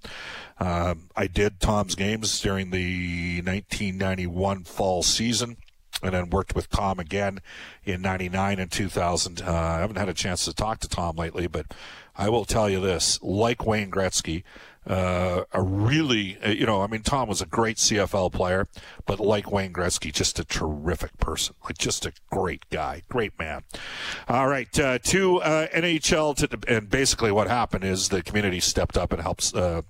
Um, 0.58 1.08
I 1.14 1.26
did 1.26 1.60
Tom's 1.60 1.94
games 1.94 2.40
during 2.40 2.70
the 2.70 3.42
1991 3.42 4.64
fall 4.64 5.02
season 5.02 5.58
and 6.02 6.14
then 6.14 6.30
worked 6.30 6.54
with 6.54 6.70
Tom 6.70 6.98
again 6.98 7.40
in 7.84 8.02
99 8.02 8.58
and 8.58 8.70
2000. 8.70 9.42
Uh, 9.42 9.52
I 9.52 9.78
haven't 9.78 9.96
had 9.96 10.08
a 10.08 10.14
chance 10.14 10.44
to 10.44 10.54
talk 10.54 10.80
to 10.80 10.88
Tom 10.88 11.16
lately, 11.16 11.46
but 11.46 11.66
I 12.16 12.28
will 12.28 12.44
tell 12.44 12.68
you 12.68 12.80
this 12.80 13.18
like 13.22 13.66
Wayne 13.66 13.90
Gretzky, 13.90 14.42
uh, 14.88 15.44
a 15.52 15.62
really, 15.62 16.38
uh, 16.42 16.48
you 16.48 16.64
know, 16.64 16.80
I 16.80 16.86
mean, 16.86 17.02
Tom 17.02 17.28
was 17.28 17.42
a 17.42 17.46
great 17.46 17.76
CFL 17.76 18.32
player, 18.32 18.66
but 19.06 19.20
like 19.20 19.52
Wayne 19.52 19.72
Gretzky, 19.72 20.12
just 20.12 20.38
a 20.38 20.44
terrific 20.44 21.16
person, 21.18 21.54
like 21.64 21.76
just 21.76 22.06
a 22.06 22.12
great 22.30 22.68
guy, 22.70 23.02
great 23.08 23.38
man. 23.38 23.64
All 24.28 24.48
right, 24.48 24.78
uh, 24.80 24.98
to 24.98 25.42
uh, 25.42 25.68
NHL, 25.68 26.36
to, 26.36 26.74
and 26.74 26.88
basically 26.88 27.30
what 27.30 27.48
happened 27.48 27.84
is 27.84 28.08
the 28.08 28.22
community 28.22 28.60
stepped 28.60 28.96
up 28.96 29.12
and 29.12 29.20
helped 29.20 29.54
uh, 29.54 29.82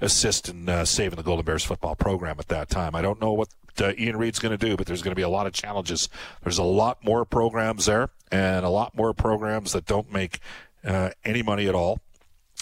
assist 0.00 0.50
in 0.50 0.68
uh, 0.68 0.84
saving 0.84 1.16
the 1.16 1.22
Golden 1.22 1.46
Bears 1.46 1.64
football 1.64 1.94
program 1.94 2.36
at 2.38 2.48
that 2.48 2.68
time. 2.68 2.94
I 2.94 3.00
don't 3.00 3.20
know 3.20 3.32
what 3.32 3.48
uh, 3.80 3.92
Ian 3.98 4.16
Reade's 4.16 4.38
going 4.38 4.56
to 4.56 4.66
do, 4.66 4.76
but 4.76 4.86
there's 4.86 5.02
going 5.02 5.12
to 5.12 5.16
be 5.16 5.22
a 5.22 5.28
lot 5.28 5.46
of 5.46 5.52
challenges. 5.52 6.08
There's 6.42 6.58
a 6.58 6.64
lot 6.64 7.04
more 7.04 7.24
programs 7.24 7.86
there, 7.86 8.10
and 8.30 8.64
a 8.64 8.70
lot 8.70 8.96
more 8.96 9.14
programs 9.14 9.72
that 9.72 9.86
don't 9.86 10.12
make 10.12 10.40
uh, 10.84 11.10
any 11.24 11.42
money 11.42 11.68
at 11.68 11.74
all. 11.74 12.00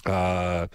Uh, 0.06 0.68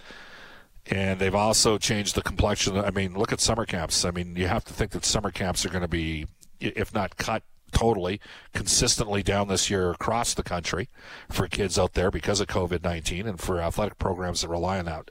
and 0.88 1.18
they've 1.18 1.34
also 1.34 1.78
changed 1.78 2.14
the 2.14 2.22
complexion. 2.22 2.76
I 2.76 2.90
mean, 2.90 3.14
look 3.14 3.32
at 3.32 3.40
summer 3.40 3.66
camps. 3.66 4.04
I 4.04 4.10
mean, 4.10 4.36
you 4.36 4.46
have 4.46 4.64
to 4.64 4.72
think 4.72 4.92
that 4.92 5.04
summer 5.04 5.30
camps 5.30 5.64
are 5.66 5.68
going 5.68 5.82
to 5.82 5.88
be, 5.88 6.26
if 6.60 6.94
not 6.94 7.16
cut 7.16 7.42
totally, 7.72 8.20
consistently 8.54 9.22
down 9.22 9.48
this 9.48 9.68
year 9.68 9.90
across 9.90 10.32
the 10.34 10.42
country 10.42 10.88
for 11.28 11.48
kids 11.48 11.78
out 11.78 11.94
there 11.94 12.10
because 12.10 12.40
of 12.40 12.46
COVID 12.46 12.82
19 12.84 13.26
and 13.26 13.40
for 13.40 13.60
athletic 13.60 13.98
programs 13.98 14.42
that 14.42 14.48
rely 14.48 14.78
on 14.78 14.84
that 14.84 15.08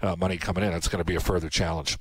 uh, 0.00 0.16
money 0.16 0.38
coming 0.38 0.64
in. 0.64 0.72
It's 0.72 0.88
going 0.88 1.00
to 1.00 1.04
be 1.04 1.16
a 1.16 1.20
further 1.20 1.48
challenge 1.48 1.98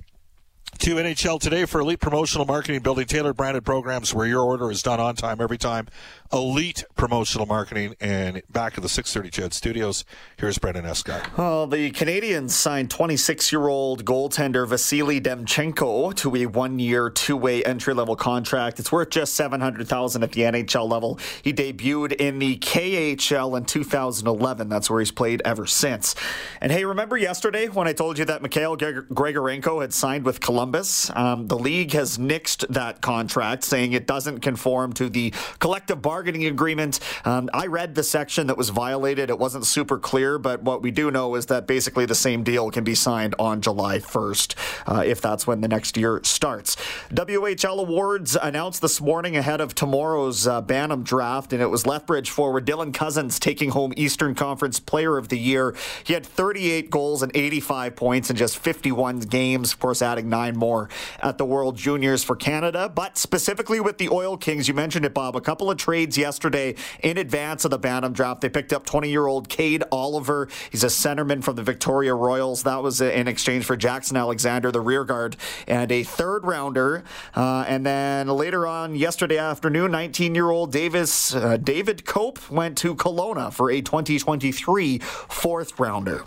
to 0.79 0.95
NHL 0.95 1.39
today 1.39 1.65
for 1.65 1.81
elite 1.81 1.99
promotional 1.99 2.45
marketing, 2.45 2.81
building 2.81 3.05
tailored 3.05 3.35
branded 3.35 3.65
programs 3.65 4.13
where 4.13 4.27
your 4.27 4.43
order 4.43 4.69
is 4.69 4.83
done 4.83 4.99
on 4.99 5.15
time 5.15 5.41
every 5.41 5.57
time. 5.57 5.87
Elite 6.31 6.83
promotional 6.95 7.45
marketing. 7.45 7.95
And 7.99 8.41
back 8.49 8.77
at 8.77 8.83
the 8.83 8.89
630 8.89 9.29
CHED 9.29 9.53
Studios, 9.53 10.05
here's 10.37 10.57
Brendan 10.57 10.85
Escott. 10.85 11.37
Well, 11.37 11.67
the 11.67 11.91
Canadiens 11.91 12.51
signed 12.51 12.91
26 12.91 13.51
year 13.51 13.67
old 13.67 14.05
goaltender 14.05 14.67
Vasily 14.67 15.19
Demchenko 15.19 16.13
to 16.15 16.35
a 16.35 16.45
one 16.45 16.79
year, 16.79 17.09
two 17.09 17.37
way 17.37 17.63
entry 17.63 17.93
level 17.93 18.15
contract. 18.15 18.79
It's 18.79 18.91
worth 18.91 19.09
just 19.09 19.33
700000 19.35 20.23
at 20.23 20.31
the 20.33 20.41
NHL 20.41 20.89
level. 20.89 21.17
He 21.41 21.53
debuted 21.53 22.13
in 22.13 22.39
the 22.39 22.57
KHL 22.57 23.57
in 23.57 23.65
2011. 23.65 24.69
That's 24.69 24.89
where 24.89 24.99
he's 24.99 25.11
played 25.11 25.41
ever 25.43 25.65
since. 25.65 26.13
And 26.61 26.71
hey, 26.71 26.85
remember 26.85 27.17
yesterday 27.17 27.67
when 27.67 27.87
I 27.87 27.93
told 27.93 28.19
you 28.19 28.25
that 28.25 28.41
Mikhail 28.41 28.77
Grigorenko 28.77 29.81
had 29.81 29.93
signed 29.93 30.25
with 30.25 30.39
Columbus? 30.39 30.56
Columbus. 30.57 31.11
Um, 31.15 31.45
the 31.45 31.55
league 31.55 31.91
has 31.91 32.17
nixed 32.17 32.65
that 32.69 32.99
contract, 32.99 33.63
saying 33.63 33.93
it 33.93 34.07
doesn't 34.07 34.39
conform 34.39 34.91
to 34.93 35.07
the 35.07 35.31
collective 35.59 36.01
bargaining 36.01 36.47
agreement. 36.47 36.99
Um, 37.25 37.47
I 37.53 37.67
read 37.67 37.93
the 37.93 38.01
section 38.01 38.47
that 38.47 38.57
was 38.57 38.69
violated. 38.69 39.29
It 39.29 39.37
wasn't 39.37 39.67
super 39.67 39.99
clear, 39.99 40.39
but 40.39 40.63
what 40.63 40.81
we 40.81 40.89
do 40.89 41.11
know 41.11 41.35
is 41.35 41.45
that 41.45 41.67
basically 41.67 42.07
the 42.07 42.15
same 42.15 42.41
deal 42.41 42.71
can 42.71 42.83
be 42.83 42.95
signed 42.95 43.35
on 43.37 43.61
July 43.61 43.99
1st, 43.99 44.55
uh, 44.87 45.03
if 45.05 45.21
that's 45.21 45.45
when 45.45 45.61
the 45.61 45.67
next 45.67 45.95
year 45.95 46.21
starts. 46.23 46.75
WHL 47.11 47.77
awards 47.77 48.35
announced 48.35 48.81
this 48.81 48.99
morning 48.99 49.37
ahead 49.37 49.61
of 49.61 49.75
tomorrow's 49.75 50.47
uh, 50.47 50.59
Bantam 50.61 51.03
draft, 51.03 51.53
and 51.53 51.61
it 51.61 51.69
was 51.69 51.85
Lethbridge 51.85 52.31
forward 52.31 52.65
Dylan 52.65 52.91
Cozens 52.91 53.37
taking 53.37 53.69
home 53.69 53.93
Eastern 53.95 54.33
Conference 54.33 54.79
Player 54.79 55.19
of 55.19 55.27
the 55.27 55.37
Year. 55.37 55.75
He 56.03 56.13
had 56.13 56.25
38 56.25 56.89
goals 56.89 57.21
and 57.21 57.31
85 57.35 57.95
points 57.95 58.31
in 58.31 58.35
just 58.35 58.57
51 58.57 59.19
games, 59.19 59.73
of 59.73 59.79
course, 59.79 60.01
adding 60.01 60.29
nine 60.29 60.46
more 60.55 60.89
at 61.21 61.37
the 61.37 61.45
World 61.45 61.75
Juniors 61.75 62.23
for 62.23 62.35
Canada. 62.35 62.89
But 62.93 63.17
specifically 63.17 63.79
with 63.79 63.97
the 63.97 64.09
Oil 64.09 64.37
Kings, 64.37 64.67
you 64.67 64.73
mentioned 64.73 65.05
it, 65.05 65.13
Bob, 65.13 65.35
a 65.35 65.41
couple 65.41 65.69
of 65.69 65.77
trades 65.77 66.17
yesterday 66.17 66.75
in 67.01 67.17
advance 67.17 67.65
of 67.65 67.71
the 67.71 67.79
Bantam 67.79 68.13
draft. 68.13 68.41
They 68.41 68.49
picked 68.49 68.71
up 68.71 68.85
20 68.85 69.09
year 69.09 69.27
old 69.27 69.49
Kaid 69.49 69.83
Oliver. 69.91 70.47
He's 70.71 70.83
a 70.83 70.87
centerman 70.87 71.43
from 71.43 71.55
the 71.55 71.63
Victoria 71.63 72.13
Royals. 72.13 72.63
That 72.63 72.83
was 72.83 73.01
in 73.01 73.27
exchange 73.27 73.65
for 73.65 73.75
Jackson 73.75 74.15
Alexander, 74.15 74.71
the 74.71 74.81
rear 74.81 75.03
guard, 75.03 75.35
and 75.67 75.91
a 75.91 76.03
third 76.03 76.45
rounder. 76.45 77.03
Uh, 77.35 77.65
and 77.67 77.85
then 77.85 78.27
later 78.27 78.67
on 78.67 78.95
yesterday 78.95 79.37
afternoon, 79.37 79.91
19 79.91 80.35
year 80.35 80.49
old 80.49 80.71
Davis 80.71 81.33
uh, 81.33 81.57
David 81.57 82.05
Kope 82.05 82.49
went 82.49 82.77
to 82.79 82.95
Kelowna 82.95 83.51
for 83.51 83.71
a 83.71 83.81
2023 83.81 84.99
fourth 84.99 85.79
rounder. 85.79 86.23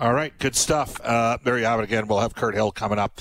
All 0.00 0.12
right, 0.12 0.36
good 0.38 0.54
stuff. 0.54 1.00
Uh, 1.02 1.38
have 1.44 1.80
it 1.80 1.84
again. 1.84 2.06
We'll 2.06 2.20
have 2.20 2.34
Kirt 2.34 2.54
Hill 2.54 2.70
coming 2.70 3.00
up 3.00 3.20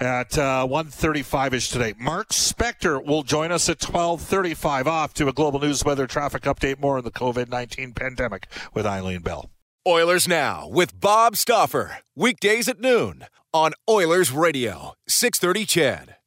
at 0.00 0.36
uh, 0.36 0.66
1.35ish 0.68 1.72
today. 1.72 1.94
Mark 1.98 2.30
Spector 2.30 3.04
will 3.04 3.22
join 3.22 3.52
us 3.52 3.68
at 3.68 3.78
12.35 3.78 4.86
off 4.86 5.14
to 5.14 5.28
a 5.28 5.32
global 5.32 5.60
news 5.60 5.84
weather 5.84 6.06
traffic 6.06 6.42
update 6.42 6.80
more 6.80 6.98
on 6.98 7.04
the 7.04 7.10
COVID-19 7.10 7.94
pandemic 7.94 8.48
with 8.74 8.86
Eileen 8.86 9.20
Bell. 9.20 9.50
Oilers 9.86 10.26
Now 10.28 10.68
with 10.68 10.98
Bob 11.00 11.36
Stauffer. 11.36 11.98
Weekdays 12.16 12.68
at 12.68 12.80
noon 12.80 13.26
on 13.54 13.72
Oilers 13.88 14.32
Radio, 14.32 14.94
630 15.06 15.64
CHED. 15.66 16.17